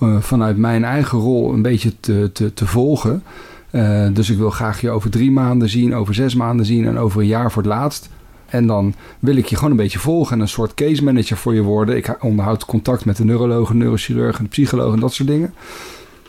[0.00, 3.22] uh, vanuit mijn eigen rol een beetje te, te, volgen.
[3.70, 6.98] Uh, dus ik wil graag je over drie maanden zien, over zes maanden zien en
[6.98, 8.08] over een jaar voor het laatst.
[8.46, 11.54] En dan wil ik je gewoon een beetje volgen en een soort case manager voor
[11.54, 11.96] je worden.
[11.96, 15.54] Ik onderhoud contact met de neurologen, neurochirurg en de psycholoog en dat soort dingen.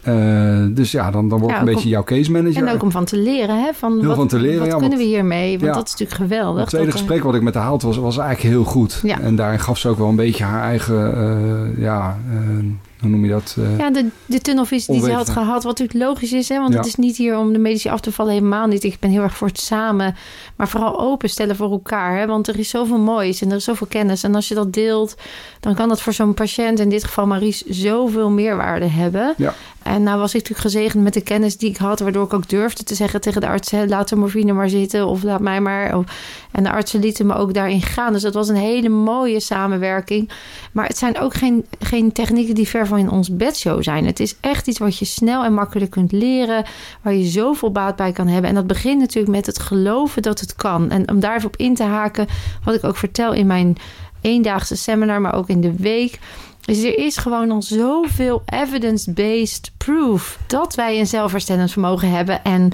[0.08, 2.68] Uh, dus ja, dan, dan wordt ja, een beetje jouw case manager.
[2.68, 3.74] En ook om van te leren, hè?
[3.74, 5.60] Van heel wat, van te leren, wat ja, kunnen we hiermee?
[5.60, 6.60] Want dat is natuurlijk geweldig.
[6.60, 9.02] Het tweede gesprek wat ik met haar had was, was eigenlijk heel goed.
[9.22, 12.18] En daarin gaf ze ook wel een beetje haar eigen, uh, ja...
[12.32, 12.65] Uh,
[13.00, 13.58] hoe noem je dat?
[13.78, 16.60] Ja, de, de tunnelvisie die ze had gehad, wat natuurlijk logisch is, hè?
[16.60, 16.78] want ja.
[16.78, 18.84] het is niet hier om de medici af te vallen, helemaal niet.
[18.84, 20.15] Ik ben heel erg voor het samen,
[20.56, 22.26] maar vooral openstellen voor elkaar, hè?
[22.26, 24.24] want er is zoveel moois en er is zoveel kennis.
[24.24, 25.15] En als je dat deelt,
[25.60, 29.34] dan kan dat voor zo'n patiënt, in dit geval Maries, zoveel meerwaarde hebben.
[29.38, 29.54] Ja.
[29.86, 32.50] En nou was ik natuurlijk gezegend met de kennis die ik had, waardoor ik ook
[32.50, 36.04] durfde te zeggen tegen de arts: laat de morfine maar zitten of laat mij maar.
[36.52, 38.13] En de artsen lieten me ook daarin gaan.
[38.13, 40.30] Dus dat was een hele mooie samenwerking.
[40.71, 44.06] Maar het zijn ook geen, geen technieken die ver van in ons bedshow zijn.
[44.06, 46.65] Het is echt iets wat je snel en makkelijk kunt leren,
[47.02, 48.50] waar je zoveel baat bij kan hebben.
[48.50, 50.89] En dat begint natuurlijk met het geloven dat het kan.
[50.89, 52.28] En om daar even op in te haken,
[52.63, 53.78] wat ik ook vertel in mijn
[54.21, 56.19] eendaagse seminar, maar ook in de week.
[56.65, 62.43] Dus er is gewoon al zoveel evidence-based proof dat wij een zelfherstellend vermogen hebben.
[62.43, 62.69] En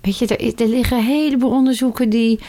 [0.00, 2.40] weet je, er, er liggen een heleboel onderzoeken die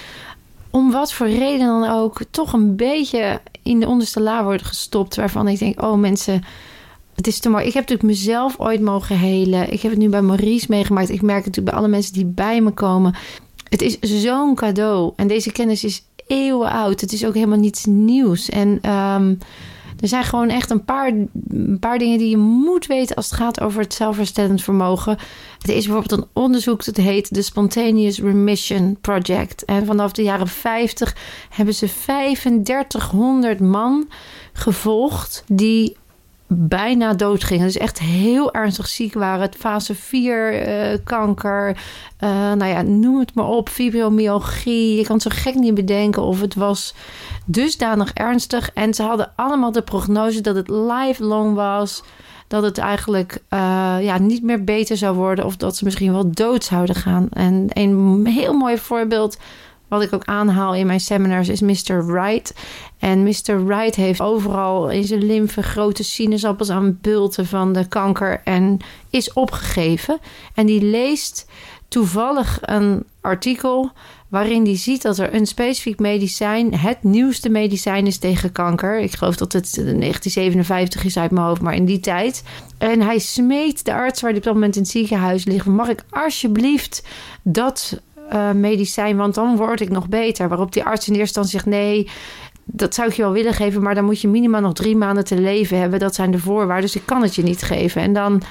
[0.70, 5.16] om wat voor reden dan ook toch een beetje in de onderste la worden gestopt.
[5.16, 6.44] Waarvan ik denk, oh mensen,
[7.16, 7.66] het is te mooi.
[7.66, 9.72] Ik heb natuurlijk mezelf ooit mogen helen.
[9.72, 11.10] Ik heb het nu bij Maurice meegemaakt.
[11.10, 13.16] Ik merk het natuurlijk bij alle mensen die bij me komen.
[13.70, 15.14] Het is zo'n cadeau.
[15.16, 17.02] En deze kennis is eeuwen oud.
[17.02, 18.50] Het is ook helemaal niets nieuws.
[18.50, 19.38] En um,
[20.00, 21.08] er zijn gewoon echt een paar,
[21.48, 25.18] een paar dingen die je moet weten als het gaat over het zelfherstellend vermogen.
[25.60, 29.66] Het is bijvoorbeeld een onderzoek dat heet de Spontaneous Remission Project.
[29.66, 31.16] En vanaf de jaren 50
[31.50, 34.08] hebben ze 3500 man
[34.54, 35.98] gevolgd die
[36.48, 37.66] bijna doodgingen.
[37.66, 39.42] Dus echt heel ernstig ziek waren.
[39.42, 41.78] Het fase 4 eh, kanker.
[42.24, 43.70] Uh, nou ja, noem het maar op.
[43.70, 44.96] Fibromyalgie.
[44.98, 46.94] Je kan zo gek niet bedenken of het was
[47.46, 48.72] dusdanig ernstig.
[48.74, 52.04] En ze hadden allemaal de prognose dat het lifelong was.
[52.48, 55.46] Dat het eigenlijk uh, ja, niet meer beter zou worden.
[55.46, 57.28] Of dat ze misschien wel dood zouden gaan.
[57.30, 59.38] En een heel mooi voorbeeld
[59.98, 62.06] wat ik ook aanhaal in mijn seminars is Mr.
[62.06, 62.54] Wright.
[63.00, 63.66] En Mr.
[63.66, 68.80] Wright heeft overal in zijn lymfe grote sinaasappels aan bulten van de kanker en
[69.10, 70.20] is opgegeven.
[70.54, 71.48] En die leest
[71.88, 73.92] toevallig een artikel
[74.28, 79.00] waarin hij ziet dat er een specifiek medicijn, het nieuwste medicijn is tegen kanker.
[79.00, 82.44] Ik geloof dat het 1957 is uit mijn hoofd, maar in die tijd.
[82.78, 85.90] En hij smeet de arts waar hij op dat moment in het ziekenhuis ligt: mag
[85.90, 87.04] ik alsjeblieft
[87.44, 88.02] dat
[88.34, 90.48] uh, medicijn, want dan word ik nog beter.
[90.48, 92.10] Waarop die arts in eerste instantie zegt: nee,
[92.64, 95.26] dat zou ik je wel willen geven, maar dan moet je minimaal nog drie maanden
[95.26, 96.00] te leven hebben.
[96.00, 98.02] Dat zijn de voorwaarden, dus ik kan het je niet geven.
[98.02, 98.42] En dan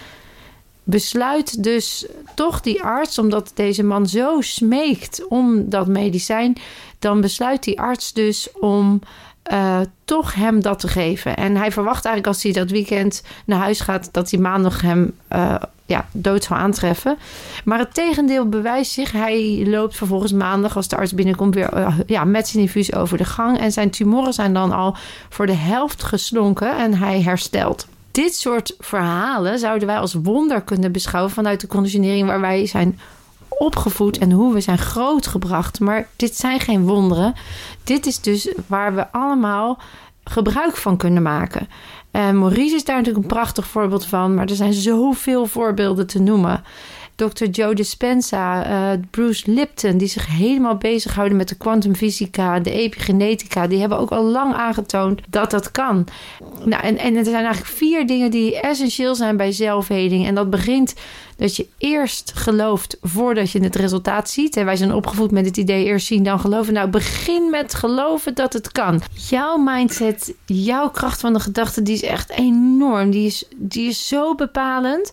[0.85, 6.57] besluit dus toch die arts, omdat deze man zo smeekt om dat medicijn,
[6.99, 9.01] dan besluit die arts dus om
[9.53, 11.37] uh, toch hem dat te geven.
[11.37, 15.17] En hij verwacht eigenlijk als hij dat weekend naar huis gaat, dat hij maandag hem
[15.33, 15.55] uh,
[15.87, 17.17] ja, dood zou aantreffen.
[17.65, 19.13] Maar het tegendeel bewijst zich.
[19.13, 23.19] Hij loopt vervolgens maandag, als de arts binnenkomt, weer uh, ja, met zijn infuus over
[23.19, 23.59] de gang.
[23.59, 24.97] En zijn tumoren zijn dan al
[25.29, 27.87] voor de helft geslonken en hij herstelt.
[28.11, 32.99] Dit soort verhalen zouden wij als wonder kunnen beschouwen vanuit de conditionering waar wij zijn
[33.49, 35.81] opgevoed en hoe we zijn grootgebracht.
[35.81, 37.35] Maar dit zijn geen wonderen.
[37.85, 39.79] Dit is dus waar we allemaal
[40.25, 41.69] gebruik van kunnen maken.
[42.15, 46.21] En Maurice is daar natuurlijk een prachtig voorbeeld van, maar er zijn zoveel voorbeelden te
[46.21, 46.63] noemen.
[47.17, 47.45] Dr.
[47.45, 53.81] Joe Dispenza, uh, Bruce Lipton, die zich helemaal bezighouden met de kwantumfysica, de epigenetica, die
[53.81, 56.07] hebben ook al lang aangetoond dat dat kan.
[56.65, 60.27] Nou, en, en er zijn eigenlijk vier dingen die essentieel zijn bij zelfheling.
[60.27, 60.95] En dat begint
[61.37, 64.57] dat je eerst gelooft voordat je het resultaat ziet.
[64.57, 66.73] En wij zijn opgevoed met het idee eerst zien dan geloven.
[66.73, 69.03] Nou, begin met geloven dat het kan.
[69.29, 73.11] Jouw mindset, jouw kracht van de gedachte, die is echt enorm.
[73.11, 75.13] Die is, die is zo bepalend.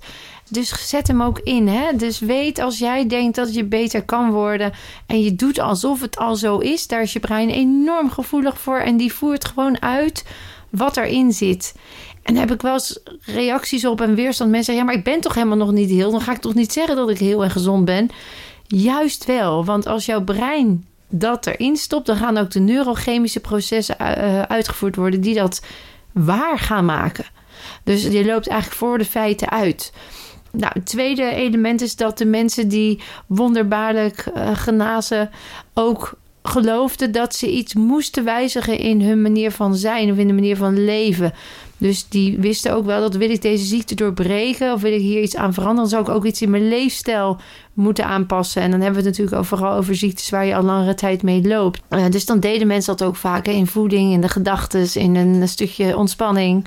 [0.52, 1.68] Dus zet hem ook in.
[1.68, 1.96] Hè?
[1.96, 4.72] Dus weet als jij denkt dat je beter kan worden
[5.06, 8.80] en je doet alsof het al zo is, daar is je brein enorm gevoelig voor
[8.80, 10.26] en die voert gewoon uit
[10.70, 11.76] wat erin zit.
[12.24, 14.50] En daar heb ik wel eens reacties op en weerstand.
[14.50, 16.12] Mensen zeggen, ja, maar ik ben toch helemaal nog niet heel.
[16.12, 18.10] Dan ga ik toch niet zeggen dat ik heel en gezond ben.
[18.68, 23.96] Juist wel, want als jouw brein dat erin stopt, dan gaan ook de neurochemische processen
[24.02, 25.62] uh, uitgevoerd worden die dat
[26.12, 27.26] waar gaan maken.
[27.84, 29.94] Dus je loopt eigenlijk voor de feiten uit.
[30.52, 35.30] Nou, het tweede element is dat de mensen die wonderbaarlijk uh, genazen
[35.74, 40.34] ook geloofden dat ze iets moesten wijzigen in hun manier van zijn of in de
[40.34, 41.34] manier van leven.
[41.78, 45.22] Dus die wisten ook wel dat wil ik deze ziekte doorbreken of wil ik hier
[45.22, 47.40] iets aan veranderen, dan zou ik ook iets in mijn leefstijl
[47.74, 48.62] moeten aanpassen.
[48.62, 51.48] En dan hebben we het natuurlijk vooral over ziektes waar je al langere tijd mee
[51.48, 51.82] loopt.
[51.90, 55.48] Uh, dus dan deden mensen dat ook vaak in voeding, in de gedachten, in een
[55.48, 56.66] stukje ontspanning.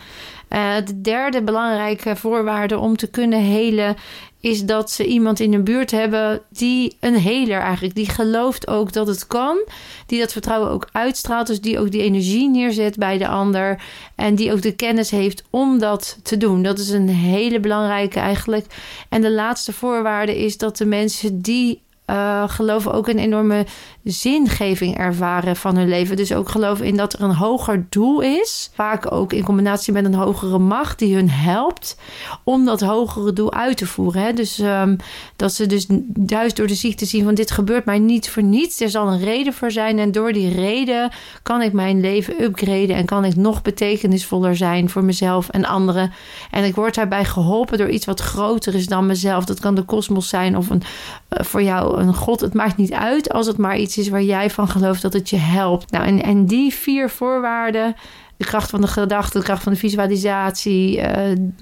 [0.55, 3.97] Uh, de derde belangrijke voorwaarde om te kunnen helen
[4.40, 8.93] is dat ze iemand in de buurt hebben die een heler eigenlijk, die gelooft ook
[8.93, 9.59] dat het kan,
[10.07, 13.83] die dat vertrouwen ook uitstraalt, dus die ook die energie neerzet bij de ander
[14.14, 16.62] en die ook de kennis heeft om dat te doen.
[16.62, 18.67] Dat is een hele belangrijke eigenlijk.
[19.09, 23.67] En de laatste voorwaarde is dat de mensen die uh, geloven ook een enorme
[24.05, 26.17] zingeving ervaren van hun leven.
[26.17, 28.71] Dus ook geloven in dat er een hoger doel is.
[28.75, 31.97] Vaak ook in combinatie met een hogere macht die hun helpt
[32.43, 34.23] om dat hogere doel uit te voeren.
[34.23, 34.33] Hè?
[34.33, 34.97] Dus um,
[35.37, 35.87] dat ze dus
[36.27, 38.81] juist door de ziekte zien van dit gebeurt mij niet voor niets.
[38.81, 41.11] Er zal een reden voor zijn en door die reden
[41.43, 46.12] kan ik mijn leven upgraden en kan ik nog betekenisvoller zijn voor mezelf en anderen.
[46.51, 49.45] En ik word daarbij geholpen door iets wat groter is dan mezelf.
[49.45, 52.40] Dat kan de kosmos zijn of een, uh, voor jou een God.
[52.40, 55.30] Het maakt niet uit als het maar iets is waar jij van gelooft dat het
[55.30, 55.90] je helpt.
[55.90, 57.94] Nou, en, en die vier voorwaarden
[58.37, 61.04] de kracht van de gedachte, de kracht van de visualisatie, uh,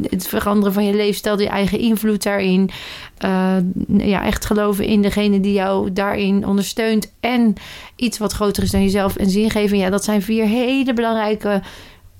[0.03, 2.71] het veranderen van je leefstijl, je eigen invloed daarin.
[3.25, 7.13] Uh, ja, echt geloven in degene die jou daarin ondersteunt.
[7.21, 7.55] En
[7.97, 9.83] iets wat groter is dan jezelf en zingeving.
[9.83, 11.63] Ja, dat zijn vier hele belangrijke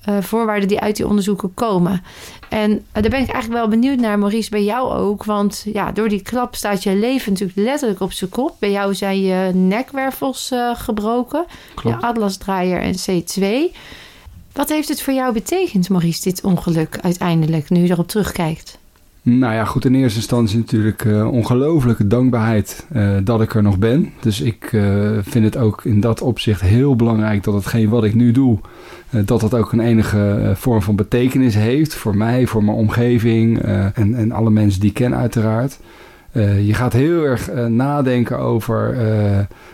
[0.09, 2.03] uh, voorwaarden die uit die onderzoeken komen.
[2.49, 5.23] En uh, daar ben ik eigenlijk wel benieuwd naar, Maurice, bij jou ook.
[5.23, 8.55] Want ja, door die klap staat je leven natuurlijk letterlijk op zijn kop.
[8.59, 12.01] Bij jou zijn je nekwervels uh, gebroken, Klopt.
[12.01, 13.75] je atlasdraaier en C2.
[14.53, 18.77] Wat heeft het voor jou betekend, Maurice, dit ongeluk uiteindelijk, nu je erop terugkijkt?
[19.25, 23.77] Nou ja, goed, in eerste instantie natuurlijk uh, ongelooflijke dankbaarheid uh, dat ik er nog
[23.77, 24.09] ben.
[24.19, 28.15] Dus ik uh, vind het ook in dat opzicht heel belangrijk dat hetgeen wat ik
[28.15, 28.59] nu doe,
[29.09, 33.59] dat dat ook een enige vorm van betekenis heeft voor mij, voor mijn omgeving
[33.93, 35.79] en, en alle mensen die ik ken uiteraard.
[36.65, 38.97] je gaat heel erg nadenken over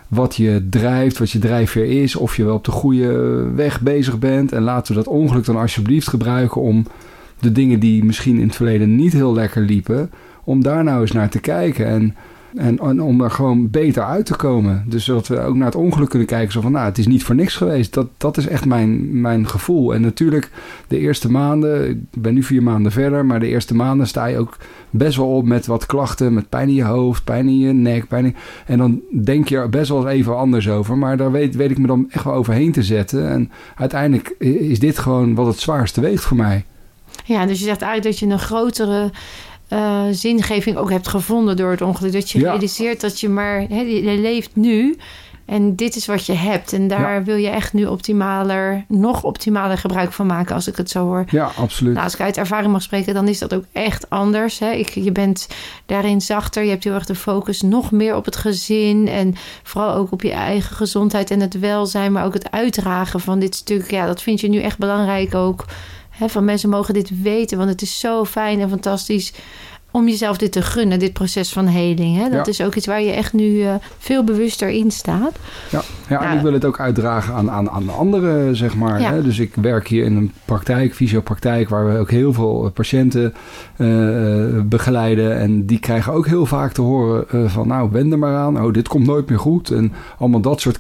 [0.08, 4.20] wat je drijft, wat je drijfveer is, of je wel op de goede weg bezig
[4.20, 4.52] bent.
[4.52, 6.86] En laten we dat ongeluk dan alsjeblieft gebruiken om
[7.40, 10.12] de dingen die misschien in het verleden niet heel lekker liepen,
[10.44, 11.86] om daar nou eens naar te kijken.
[11.86, 12.16] En,
[12.56, 14.84] en, om er gewoon beter uit te komen.
[14.88, 16.52] Dus dat we ook naar het ongeluk kunnen kijken.
[16.52, 17.94] Zo van, nou, het is niet voor niks geweest.
[17.94, 19.94] Dat, dat is echt mijn, mijn gevoel.
[19.94, 20.50] En natuurlijk,
[20.88, 24.38] de eerste maanden, ik ben nu vier maanden verder, maar de eerste maanden sta je
[24.38, 24.58] ook
[24.90, 28.08] best wel op met wat klachten, met pijn in je hoofd, pijn in je nek,
[28.08, 28.36] pijn.
[28.66, 30.98] En dan denk je er best wel even anders over.
[30.98, 33.30] Maar daar weet, weet ik me dan echt wel overheen te zetten.
[33.30, 36.66] En uiteindelijk is dit gewoon wat het zwaarste weegt voor mij.
[37.30, 39.12] Ja, dus je zegt eigenlijk dat je een grotere
[39.70, 42.14] uh, zingeving ook hebt gevonden door het ongeluk.
[42.14, 44.98] Dat je realiseert dat je maar, je leeft nu
[45.50, 46.74] en dit is wat je hebt.
[46.74, 50.90] En daar wil je echt nu optimaler, nog optimaler gebruik van maken als ik het
[50.90, 51.26] zo hoor.
[51.30, 51.94] Ja, absoluut.
[51.94, 54.60] Nou, als ik uit ervaring mag spreken, dan is dat ook echt anders.
[54.60, 54.72] Hè?
[54.72, 55.48] Ik, je bent
[55.86, 56.64] daarin zachter.
[56.64, 59.08] Je hebt heel erg de focus nog meer op het gezin.
[59.08, 62.12] En vooral ook op je eigen gezondheid en het welzijn.
[62.12, 63.92] Maar ook het uitdragen van dit stuk.
[63.92, 65.66] Ja, dat vind je nu echt belangrijk ook
[66.28, 69.34] van mensen mogen dit weten, want het is zo fijn en fantastisch
[69.92, 72.18] om jezelf dit te gunnen, dit proces van heling.
[72.18, 72.30] Hè?
[72.30, 75.32] Dat is ook iets waar je echt nu uh, veel bewuster in staat.
[75.70, 79.02] Ja, ja en nou, ik wil het ook uitdragen aan, aan, aan anderen, zeg maar.
[79.02, 79.24] Hè?
[79.24, 83.34] Dus ik werk hier in een praktijk, fysiopraktijk, waar we ook heel veel eh, patiënten
[83.78, 85.38] uh, begeleiden.
[85.38, 88.64] En die krijgen ook heel vaak te horen uh, van, nou, wend er maar aan.
[88.64, 89.72] Oh, dit komt nooit meer goed.
[89.72, 90.80] En allemaal dat soort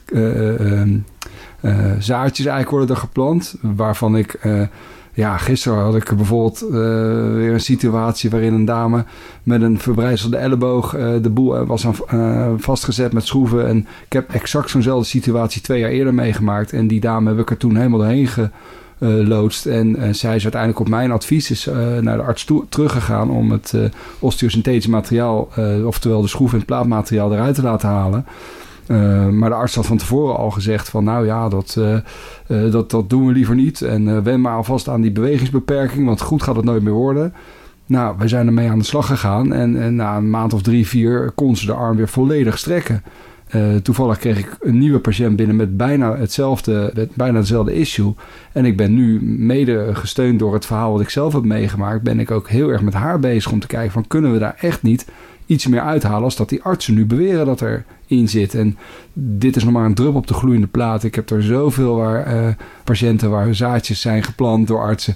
[1.99, 4.39] zaadjes eigenlijk worden er geplant, waarvan ik
[5.19, 6.71] ja, gisteren had ik bijvoorbeeld uh,
[7.33, 9.05] weer een situatie waarin een dame
[9.43, 13.67] met een verbrijzelde elleboog uh, de boel was aan, vastgezet met schroeven.
[13.67, 16.73] En ik heb exact zo'nzelfde situatie twee jaar eerder meegemaakt.
[16.73, 18.29] En die dame heb ik er toen helemaal doorheen
[18.99, 19.65] geloodst.
[19.65, 21.69] En zij is uiteindelijk op mijn advies is,
[22.01, 23.73] naar de arts toe, teruggegaan om het
[24.19, 25.49] osteosynthetisch materiaal,
[25.85, 28.25] oftewel de schroef en het plaatmateriaal eruit te laten halen.
[28.91, 31.97] Uh, maar de arts had van tevoren al gezegd van nou ja, dat, uh,
[32.47, 33.81] uh, dat, dat doen we liever niet.
[33.81, 37.33] En wen maar alvast aan die bewegingsbeperking, want goed gaat het nooit meer worden.
[37.85, 40.87] Nou, wij zijn ermee aan de slag gegaan en, en na een maand of drie,
[40.87, 43.03] vier kon ze de arm weer volledig strekken.
[43.83, 48.13] toevallig kreeg ik een nieuwe patiënt binnen met bijna hetzelfde, met bijna hetzelfde issue.
[48.51, 52.19] En ik ben nu mede gesteund door het verhaal wat ik zelf heb meegemaakt, ben
[52.19, 54.83] ik ook heel erg met haar bezig om te kijken van kunnen we daar echt
[54.83, 55.05] niet
[55.49, 58.53] iets meer uithalen als dat die artsen nu beweren dat er in zit.
[58.53, 58.77] En
[59.13, 61.03] dit is nog maar een drup op de gloeiende plaat.
[61.03, 62.47] Ik heb er zoveel waar, uh,
[62.83, 65.15] patiënten waar zaadjes zijn geplant door artsen.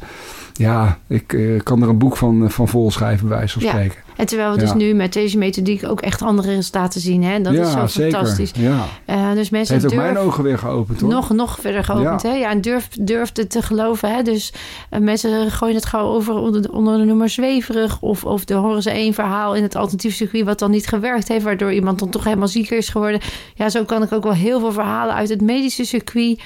[0.53, 4.02] Ja, ik uh, kan er een boek van, van vol schrijven, bij wijze van spreken.
[4.17, 7.23] En terwijl we dus nu met deze methodiek ook echt andere resultaten zien.
[7.23, 7.41] Hè?
[7.41, 8.11] Dat is zo zeker.
[8.11, 8.51] fantastisch.
[8.55, 8.85] Ja.
[9.05, 11.09] Uh, dus mensen heeft ook mijn ogen weer geopend hoor.
[11.09, 12.21] Nog, nog verder geopend.
[12.21, 12.29] Ja.
[12.29, 12.35] Hè?
[12.35, 14.15] Ja, en durf, durf het te geloven.
[14.15, 14.21] Hè?
[14.21, 14.53] Dus
[14.91, 18.01] uh, mensen gooien het gauw over onder de, onder de noemer zweverig.
[18.01, 21.27] Of, of de horen ze één verhaal in het alternatief circuit wat dan niet gewerkt
[21.27, 21.43] heeft.
[21.43, 23.21] Waardoor iemand dan toch helemaal zieker is geworden.
[23.53, 26.41] Ja, zo kan ik ook wel heel veel verhalen uit het medische circuit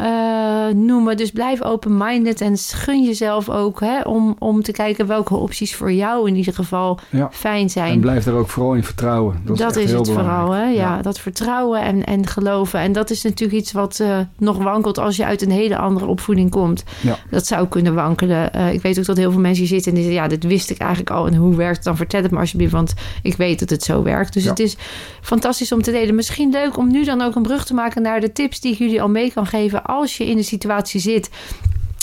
[0.00, 1.16] uh, noemen.
[1.16, 5.92] Dus blijf open-minded en gun jezelf ook hè, om, om te kijken welke opties voor
[5.92, 6.98] jou in ieder geval
[7.30, 7.92] fijn zijn.
[7.92, 9.40] En blijf er ook vooral in vertrouwen.
[9.44, 10.64] Dat, dat is, is het vooral, hè?
[10.64, 12.80] Ja, dat vertrouwen en, en geloven.
[12.80, 16.06] En dat is natuurlijk iets wat uh, nog wankelt als je uit een hele andere
[16.06, 16.84] opvoeding komt.
[17.00, 17.18] Ja.
[17.30, 18.50] Dat zou kunnen wankelen.
[18.56, 20.44] Uh, ik weet ook dat heel veel mensen hier zitten en die zeggen: Ja, dit
[20.44, 21.26] wist ik eigenlijk al.
[21.26, 21.96] En hoe werkt het dan?
[21.96, 24.32] Vertel het maar alsjeblieft, want ik weet dat het zo werkt.
[24.32, 24.76] Dus het is
[25.20, 26.14] fantastisch om te delen.
[26.14, 28.78] Misschien leuk om nu dan ook een brug te maken naar de tips die ik
[28.78, 31.30] jullie al mee kan geven als je in de situatie zit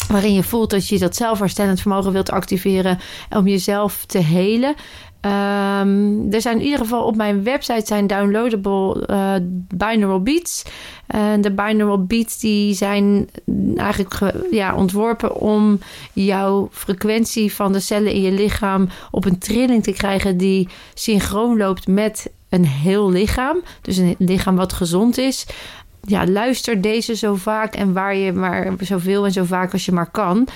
[0.08, 4.76] waarin je voelt dat je dat zelfherstellend vermogen wilt activeren om jezelf te helen.
[5.22, 9.34] Um, er zijn in ieder geval op mijn website zijn downloadable uh,
[9.78, 10.64] binaural beats.
[11.08, 13.30] En de binaural beats die zijn
[13.76, 15.80] eigenlijk ja, ontworpen om
[16.14, 21.58] jouw frequentie van de cellen in je lichaam op een trilling te krijgen die synchroon
[21.58, 23.58] loopt met een heel lichaam.
[23.82, 25.46] Dus een lichaam wat gezond is
[26.06, 29.92] ja, luister deze zo vaak en waar je maar zoveel en zo vaak als je
[29.92, 30.48] maar kan.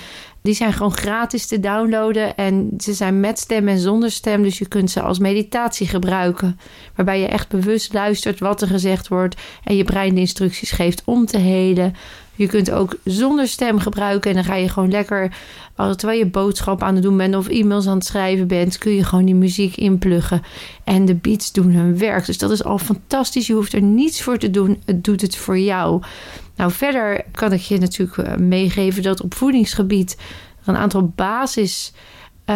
[0.42, 4.42] Die zijn gewoon gratis te downloaden en ze zijn met stem en zonder stem.
[4.42, 6.60] Dus je kunt ze als meditatie gebruiken.
[6.94, 11.02] Waarbij je echt bewust luistert wat er gezegd wordt en je brein de instructies geeft
[11.04, 11.94] om te helen.
[12.34, 15.36] Je kunt ook zonder stem gebruiken en dan ga je gewoon lekker,
[15.88, 19.04] terwijl je boodschap aan het doen bent of e-mails aan het schrijven bent, kun je
[19.04, 20.42] gewoon die muziek inpluggen.
[20.84, 22.26] En de beats doen hun werk.
[22.26, 23.46] Dus dat is al fantastisch.
[23.46, 24.82] Je hoeft er niets voor te doen.
[24.84, 26.02] Het doet het voor jou.
[26.56, 30.16] Nou, verder kan ik je natuurlijk eh, meegeven dat op voedingsgebied
[30.62, 31.92] er een aantal basis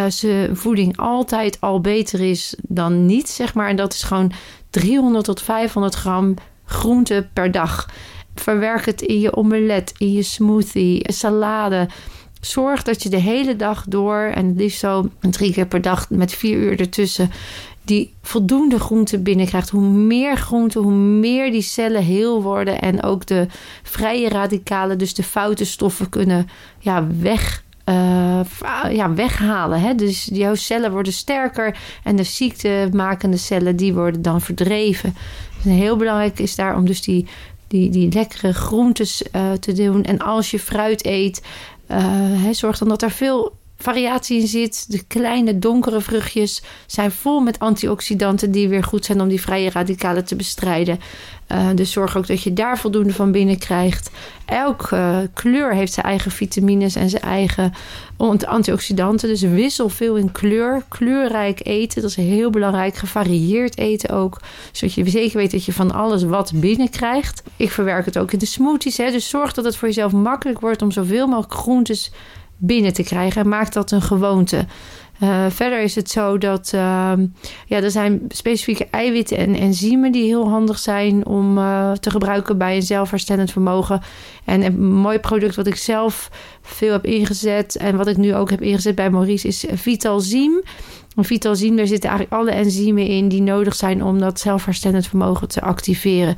[0.08, 3.68] zijn voeding altijd al beter is dan niet, zeg maar.
[3.68, 4.32] En dat is gewoon
[4.70, 7.88] 300 tot 500 gram groente per dag.
[8.34, 11.88] Verwerk het in je omelet, in je smoothie, salade.
[12.44, 16.10] Zorg dat je de hele dag door, en het liefst zo drie keer per dag
[16.10, 17.30] met vier uur ertussen,
[17.84, 19.70] die voldoende groente binnenkrijgt.
[19.70, 23.46] Hoe meer groente, hoe meer die cellen heel worden en ook de
[23.82, 27.62] vrije radicalen, dus de foute stoffen, kunnen ja, weg.
[27.88, 28.40] Uh,
[28.90, 29.80] ja, weghalen.
[29.80, 29.94] Hè?
[29.94, 35.14] Dus jouw cellen worden sterker en de ziektemakende cellen die worden dan verdreven.
[35.62, 37.26] Dus heel belangrijk is daar om dus die,
[37.68, 40.02] die, die lekkere groentes uh, te doen.
[40.02, 41.42] En als je fruit eet,
[41.94, 44.90] uh, hè, zorg dan dat er veel variatie in zit.
[44.90, 49.70] De kleine donkere vruchtjes zijn vol met antioxidanten die weer goed zijn om die vrije
[49.70, 51.00] radicalen te bestrijden.
[51.52, 54.10] Uh, dus zorg ook dat je daar voldoende van binnenkrijgt.
[54.44, 57.72] Elke uh, kleur heeft zijn eigen vitamines en zijn eigen
[58.46, 59.28] antioxidanten.
[59.28, 60.84] Dus wissel veel in kleur.
[60.88, 62.96] Kleurrijk eten, dat is heel belangrijk.
[62.96, 64.40] Gevarieerd eten ook.
[64.72, 67.42] Zodat je zeker weet dat je van alles wat binnenkrijgt.
[67.56, 68.96] Ik verwerk het ook in de smoothies.
[68.96, 69.10] Hè.
[69.10, 72.12] Dus zorg dat het voor jezelf makkelijk wordt om zoveel mogelijk groentes
[72.56, 73.42] binnen te krijgen.
[73.42, 74.66] En maak dat een gewoonte.
[75.22, 77.12] Uh, verder is het zo dat uh,
[77.66, 82.58] ja, er zijn specifieke eiwitten en enzymen die heel handig zijn om uh, te gebruiken
[82.58, 84.00] bij een zelfherstellend vermogen.
[84.44, 86.30] En een mooi product wat ik zelf
[86.62, 90.62] veel heb ingezet en wat ik nu ook heb ingezet bij Maurice is Vitalziem.
[91.16, 95.60] Vitalziem, daar zitten eigenlijk alle enzymen in die nodig zijn om dat zelfherstellend vermogen te
[95.60, 96.36] activeren.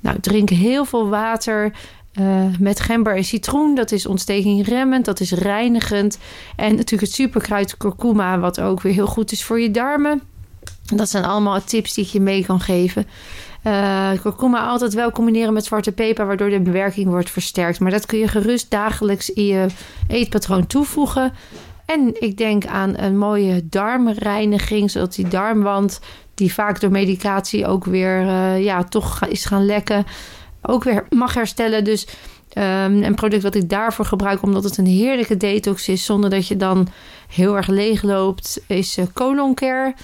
[0.00, 1.72] Nou, drink heel veel water.
[2.20, 3.74] Uh, met gember en citroen.
[3.74, 6.18] Dat is ontstekingremmend, dat is reinigend.
[6.56, 10.22] En natuurlijk het superkruid kurkuma, wat ook weer heel goed is voor je darmen.
[10.94, 13.06] Dat zijn allemaal tips die ik je mee kan geven.
[13.64, 17.80] Uh, kurkuma altijd wel combineren met zwarte peper, waardoor de bewerking wordt versterkt.
[17.80, 19.66] Maar dat kun je gerust dagelijks in je
[20.08, 21.32] eetpatroon toevoegen.
[21.86, 26.00] En ik denk aan een mooie darmreiniging, zodat die darmwand,
[26.34, 30.06] die vaak door medicatie ook weer uh, ja, toch is gaan lekken,
[30.68, 31.84] ook weer mag herstellen.
[31.84, 32.06] Dus
[32.54, 36.46] um, een product wat ik daarvoor gebruik, omdat het een heerlijke detox is, zonder dat
[36.46, 36.88] je dan
[37.28, 39.94] heel erg leeg loopt, is uh, Colon Care.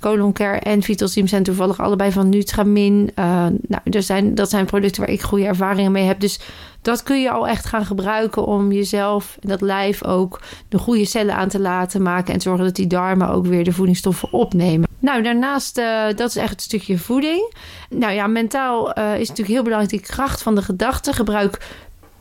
[0.00, 3.10] Colon Care en Vitalsim zijn toevallig allebei van Nutramin.
[3.18, 3.24] Uh,
[3.68, 6.20] nou, er zijn, dat zijn producten waar ik goede ervaringen mee heb.
[6.20, 6.40] Dus
[6.82, 11.04] dat kun je al echt gaan gebruiken om jezelf en dat lijf ook de goede
[11.04, 12.34] cellen aan te laten maken.
[12.34, 14.85] En zorgen dat die darmen ook weer de voedingsstoffen opnemen.
[14.98, 17.54] Nou, daarnaast, uh, dat is echt het stukje voeding.
[17.90, 21.14] Nou ja, mentaal uh, is natuurlijk heel belangrijk die kracht van de gedachten.
[21.14, 21.58] Gebruik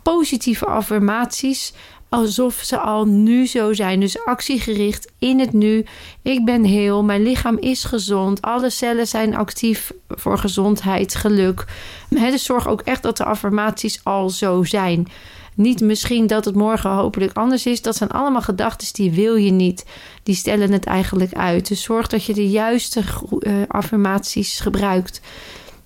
[0.03, 1.73] positieve affirmaties
[2.09, 3.99] alsof ze al nu zo zijn.
[3.99, 5.85] Dus actiegericht in het nu.
[6.21, 11.65] Ik ben heel, mijn lichaam is gezond, alle cellen zijn actief voor gezondheid, geluk.
[12.09, 15.07] dus zorg ook echt dat de affirmaties al zo zijn.
[15.55, 17.81] Niet misschien dat het morgen hopelijk anders is.
[17.81, 19.85] Dat zijn allemaal gedachten die wil je niet.
[20.23, 21.67] Die stellen het eigenlijk uit.
[21.67, 23.03] Dus zorg dat je de juiste
[23.39, 25.21] uh, affirmaties gebruikt.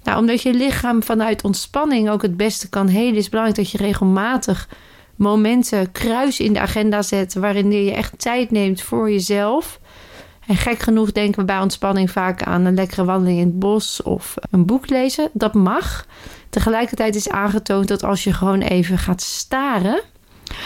[0.04, 3.78] Nou, omdat je lichaam vanuit ontspanning ook het beste kan helen, is belangrijk dat je
[3.78, 4.70] regelmatig
[5.16, 9.80] momenten kruis in de agenda zet waarin je echt tijd neemt voor jezelf.
[10.50, 14.02] En gek genoeg denken we bij ontspanning vaak aan een lekkere wandeling in het bos
[14.04, 15.30] of een boek lezen.
[15.34, 16.06] Dat mag.
[16.50, 20.02] Tegelijkertijd is aangetoond dat als je gewoon even gaat staren,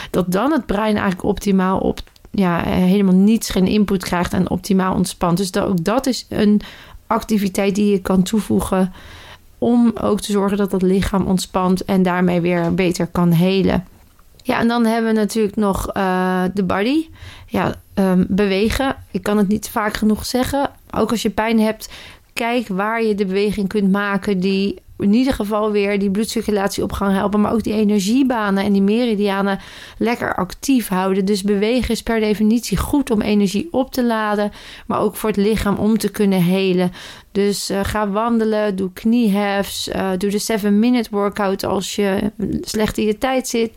[0.09, 1.99] dat dan het brein eigenlijk optimaal op
[2.31, 5.37] ja, helemaal niets, geen input krijgt en optimaal ontspant.
[5.37, 6.61] Dus ook dat is een
[7.07, 8.93] activiteit die je kan toevoegen
[9.57, 13.87] om ook te zorgen dat het lichaam ontspant en daarmee weer beter kan helen.
[14.43, 17.07] Ja, en dan hebben we natuurlijk nog uh, de body.
[17.47, 18.95] Ja, um, bewegen.
[19.11, 20.69] Ik kan het niet vaak genoeg zeggen.
[20.91, 21.89] Ook als je pijn hebt,
[22.33, 26.91] kijk waar je de beweging kunt maken die in ieder geval weer die bloedcirculatie op
[26.91, 29.59] gang helpen, maar ook die energiebanen en die meridianen
[29.97, 31.25] lekker actief houden.
[31.25, 34.51] Dus bewegen is per definitie goed om energie op te laden,
[34.87, 36.91] maar ook voor het lichaam om te kunnen helen.
[37.31, 42.31] Dus uh, ga wandelen, doe kniehefs, uh, doe de 7-minute workout als je
[42.61, 43.71] slecht in je tijd zit.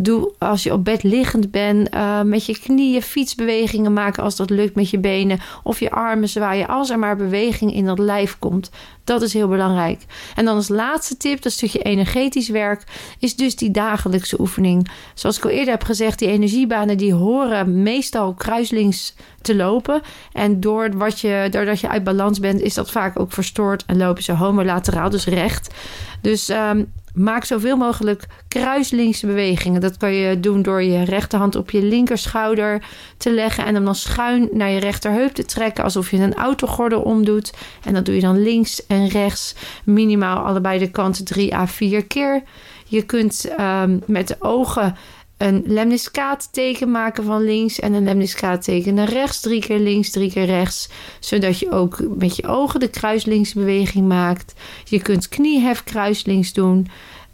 [0.00, 4.50] Doe als je op bed liggend bent, uh, met je knieën fietsbewegingen maken als dat
[4.50, 5.40] lukt met je benen.
[5.62, 8.70] Of je armen zwaaien, als er maar beweging in dat lijf komt.
[9.04, 10.04] Dat is heel belangrijk.
[10.34, 12.84] En dan als laatste tip, dat stukje energetisch werk,
[13.18, 14.88] is dus die dagelijkse oefening.
[15.14, 20.00] Zoals ik al eerder heb gezegd, die energiebanen die horen meestal kruislings te lopen.
[20.32, 23.96] En door wat je, doordat je uit balans bent, is dat vaak ook verstoord en
[23.96, 25.74] lopen ze homolateraal, dus recht.
[26.20, 29.80] Dus um, maak zoveel mogelijk kruislinkse bewegingen.
[29.80, 32.82] Dat kan je doen door je rechterhand op je linkerschouder
[33.16, 37.00] te leggen en hem dan schuin naar je rechterheup te trekken, alsof je een autogordel
[37.00, 37.52] omdoet.
[37.84, 39.54] En dat doe je dan links en rechts,
[39.84, 42.42] minimaal allebei de kanten 3 à 4 keer.
[42.84, 44.96] Je kunt um, met de ogen
[45.38, 49.40] een lemniscaatteken maken van links en een lemniscaatteken naar rechts.
[49.40, 50.88] Drie keer links, drie keer rechts.
[51.20, 54.54] Zodat je ook met je ogen de kruislinksbeweging maakt.
[54.84, 56.88] Je kunt kniehef kruislinks doen.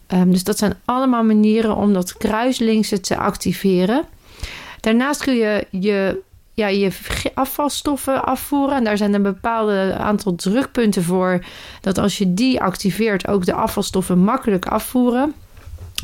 [0.09, 4.05] Um, dus dat zijn allemaal manieren om dat kruislinkse te activeren.
[4.81, 6.21] Daarnaast kun je je,
[6.55, 6.91] ja, je
[7.35, 8.77] afvalstoffen afvoeren.
[8.77, 11.45] En daar zijn een bepaalde aantal drukpunten voor.
[11.81, 15.35] Dat als je die activeert, ook de afvalstoffen makkelijk afvoeren.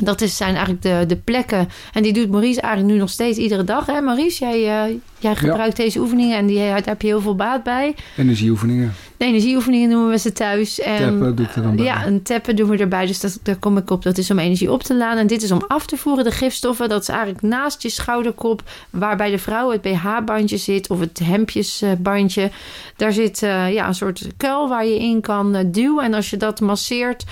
[0.03, 1.69] Dat is, zijn eigenlijk de, de plekken.
[1.93, 3.87] En die doet Maurice eigenlijk nu nog steeds iedere dag.
[3.87, 7.37] Hè Maurice, jij, uh, jij gebruikt deze oefeningen en die, daar heb je heel veel
[7.37, 7.95] baat bij.
[8.17, 8.95] Energieoefeningen.
[9.21, 10.81] De energieoefeningen noemen we ze thuis.
[10.81, 11.85] En, tappen doe ik er dan bij.
[11.85, 13.07] Ja, een tappen doen we erbij.
[13.07, 14.03] Dus dat, daar kom ik op.
[14.03, 15.19] Dat is om energie op te laden.
[15.19, 16.89] En dit is om af te voeren, de gifstoffen.
[16.89, 20.91] Dat is eigenlijk naast je schouderkop, waar bij de vrouw het BH-bandje zit.
[20.91, 22.51] Of het hemdjesbandje.
[22.97, 26.05] Daar zit uh, ja, een soort kuil waar je in kan uh, duwen.
[26.05, 27.25] En als je dat masseert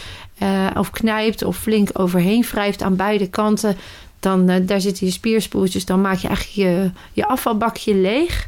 [0.43, 3.76] uh, of knijpt of flink overheen wrijft aan beide kanten,
[4.20, 5.84] dan daar zitten je spierspoeltjes.
[5.84, 8.47] Dan maak je eigenlijk je, je afvalbakje leeg.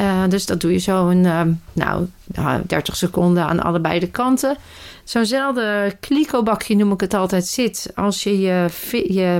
[0.00, 2.06] Uh, dus dat doe je zo een nou,
[2.66, 4.56] 30 seconden aan allebei de kanten.
[5.04, 7.92] Zo'nzelfde kliko-bakje noem ik het altijd zit.
[7.94, 8.68] Als je je,
[9.08, 9.38] je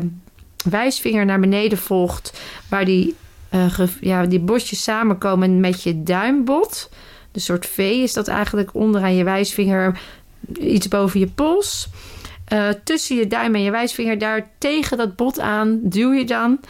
[0.71, 3.17] wijsvinger naar beneden volgt, waar die,
[4.01, 6.91] ja, die bosjes samenkomen met je duimbot.
[7.33, 10.01] De soort V is dat eigenlijk onderaan je wijsvinger
[10.61, 11.89] iets boven je pols.
[12.53, 16.61] Uh, tussen je duim en je wijsvinger, daar tegen dat bot aan duw je dan.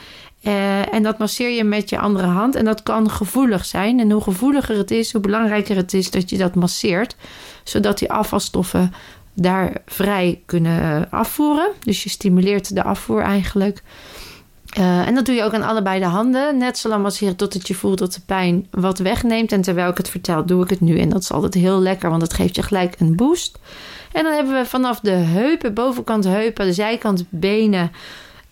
[0.43, 2.55] Uh, en dat masseer je met je andere hand.
[2.55, 4.01] En dat kan gevoelig zijn.
[4.01, 7.17] En hoe gevoeliger het is, hoe belangrijker het is dat je dat masseert.
[7.65, 8.93] Zodat die afvalstoffen
[9.35, 11.71] daar vrij kunnen afvoeren.
[11.81, 13.83] Dus je stimuleert de afvoer eigenlijk.
[14.79, 16.59] Uh, en dat doe je ook aan allebei de handen.
[16.59, 19.53] Net zo lang masseren totdat je voelt dat de pijn wat wegneemt.
[19.53, 20.99] En terwijl ik het vertel, doe ik het nu.
[20.99, 23.59] En dat is altijd heel lekker, want het geeft je gelijk een boost.
[24.13, 27.91] En dan hebben we vanaf de heupen, bovenkant heupen, de zijkant benen.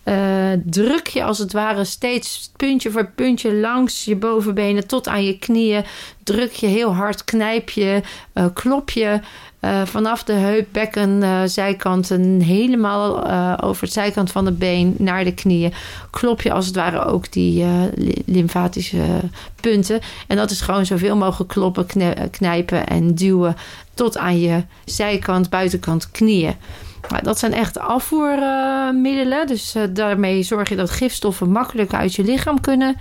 [0.05, 5.23] Uh, druk je als het ware steeds puntje voor puntje langs je bovenbenen tot aan
[5.23, 5.83] je knieën.
[6.23, 8.01] Druk je heel hard, knijp je,
[8.33, 9.19] uh, klop je.
[9.61, 13.27] Uh, vanaf de heup, bekken, zijkanten, helemaal
[13.61, 15.73] over het zijkant van het been naar de knieën.
[16.09, 17.65] Klop je als het ware ook die
[18.25, 19.03] lymfatische
[19.61, 19.99] punten.
[20.27, 21.85] En dat is gewoon zoveel mogelijk kloppen,
[22.31, 23.55] knijpen en duwen
[23.93, 26.55] tot aan je zijkant, buitenkant knieën.
[27.21, 29.47] Dat zijn echt afvoermiddelen.
[29.47, 32.95] dus daarmee zorg je dat gifstoffen makkelijk uit je lichaam kunnen.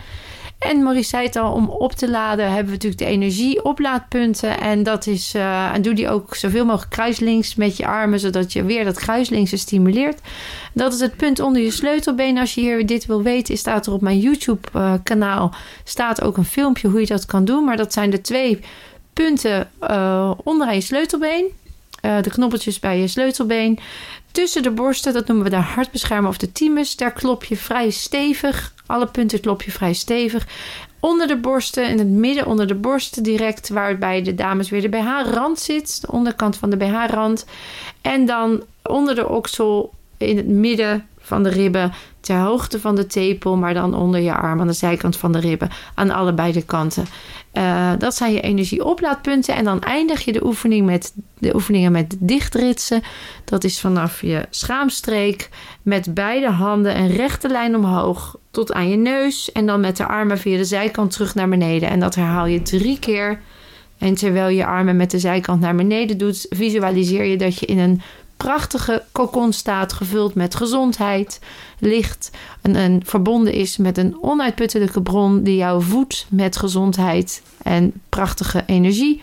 [0.59, 4.61] En Maurice zei het al, om op te laden hebben we natuurlijk de energieoplaadpunten.
[4.61, 8.53] En dat is, uh, en doe die ook zoveel mogelijk kruislinks met je armen, zodat
[8.53, 10.21] je weer dat kruislinkse stimuleert.
[10.75, 12.39] Dat is het punt onder je sleutelbeen.
[12.39, 16.37] Als je hier dit wil weten, staat er op mijn YouTube uh, kanaal staat ook
[16.37, 17.65] een filmpje hoe je dat kan doen.
[17.65, 18.61] Maar dat zijn de twee
[19.13, 19.71] punten
[20.45, 21.53] onderaan je sleutelbeen.
[22.23, 23.79] De knoppeltjes bij je sleutelbeen.
[24.33, 26.97] Tussen de borsten, dat noemen we de hartbeschermer of de thymus.
[26.97, 30.47] Daar klop je vrij stevig alle punten klop je vrij stevig.
[31.01, 34.89] Onder de borsten, in het midden onder de borsten direct, waarbij de dames weer de
[34.89, 36.01] BH-rand zit.
[36.01, 37.47] De onderkant van de BH-rand.
[38.01, 43.07] En dan onder de oksel, in het midden van de ribben, ter hoogte van de
[43.07, 46.65] tepel, maar dan onder je arm aan de zijkant van de ribben, aan allebei de
[46.65, 47.07] kanten.
[47.59, 49.55] Uh, dat zijn je energieoplaadpunten.
[49.55, 53.03] En dan eindig je de, oefening met, de oefeningen met dichtritsen.
[53.45, 55.49] Dat is vanaf je schaamstreek
[55.83, 59.53] met beide handen een rechte lijn omhoog tot aan je neus.
[59.53, 61.89] En dan met de armen via de zijkant terug naar beneden.
[61.89, 63.41] En dat herhaal je drie keer.
[63.99, 67.79] En terwijl je armen met de zijkant naar beneden doet, visualiseer je dat je in
[67.79, 68.01] een
[68.39, 71.41] prachtige kokon staat, gevuld met gezondheid,
[71.79, 72.31] licht
[72.63, 78.63] en, en verbonden is met een onuitputtelijke bron die jou voedt met gezondheid en prachtige
[78.67, 79.23] energie.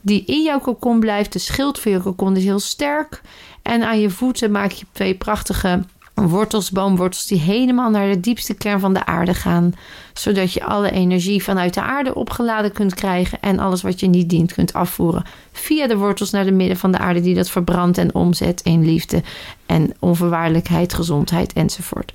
[0.00, 1.32] Die in jouw kokon blijft.
[1.32, 3.20] De schild van je kokon is heel sterk.
[3.62, 5.84] En aan je voeten maak je twee prachtige
[6.28, 9.74] wortels, boomwortels die helemaal naar de diepste kern van de aarde gaan.
[10.12, 14.30] Zodat je alle energie vanuit de aarde opgeladen kunt krijgen en alles wat je niet
[14.30, 15.24] dient kunt afvoeren.
[15.52, 18.84] Via de wortels naar de midden van de aarde die dat verbrandt en omzet in
[18.84, 19.22] liefde
[19.66, 22.12] en onverwaardelijkheid, gezondheid enzovoort.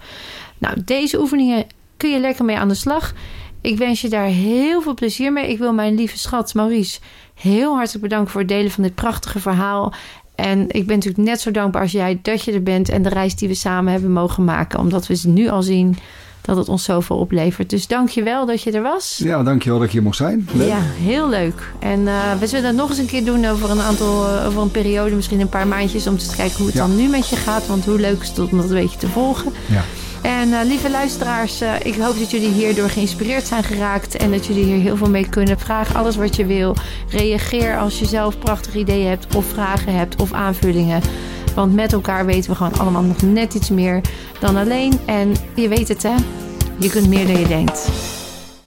[0.58, 1.66] Nou, deze oefeningen
[1.97, 3.14] kun je lekker mee aan de slag.
[3.62, 5.49] Ik wens je daar heel veel plezier mee.
[5.49, 6.99] Ik wil mijn lieve schat Maurice
[7.34, 9.93] heel hartelijk bedanken voor het delen van dit prachtige verhaal.
[10.36, 13.09] En ik ben natuurlijk net zo dankbaar als jij dat je er bent en de
[13.09, 14.79] reis die we samen hebben mogen maken.
[14.79, 15.97] Omdat we nu al zien
[16.45, 17.69] dat het ons zoveel oplevert.
[17.69, 19.21] Dus dank je wel dat je er was.
[19.23, 20.47] Ja, dank je wel dat ik hier mocht zijn.
[20.53, 20.67] Leuk.
[20.67, 21.71] Ja, heel leuk.
[21.79, 24.61] En uh, we zullen het nog eens een keer doen over een aantal, uh, over
[24.61, 26.88] een periode, misschien een paar maandjes, om te kijken hoe het ja.
[26.88, 27.67] dan nu met je gaat.
[27.67, 29.51] Want hoe leuk is het om dat een beetje te volgen.
[29.65, 29.83] Ja.
[30.26, 34.45] En uh, lieve luisteraars, uh, ik hoop dat jullie hierdoor geïnspireerd zijn geraakt en dat
[34.45, 35.59] jullie hier heel veel mee kunnen.
[35.59, 36.76] Vraag alles wat je wil.
[37.09, 41.01] Reageer als je zelf prachtige ideeën hebt of vragen hebt of aanvullingen.
[41.55, 44.01] Want met elkaar weten we gewoon allemaal nog net iets meer
[44.39, 44.99] dan alleen.
[45.05, 46.15] En je weet het hè,
[46.80, 47.89] je kunt meer dan je denkt.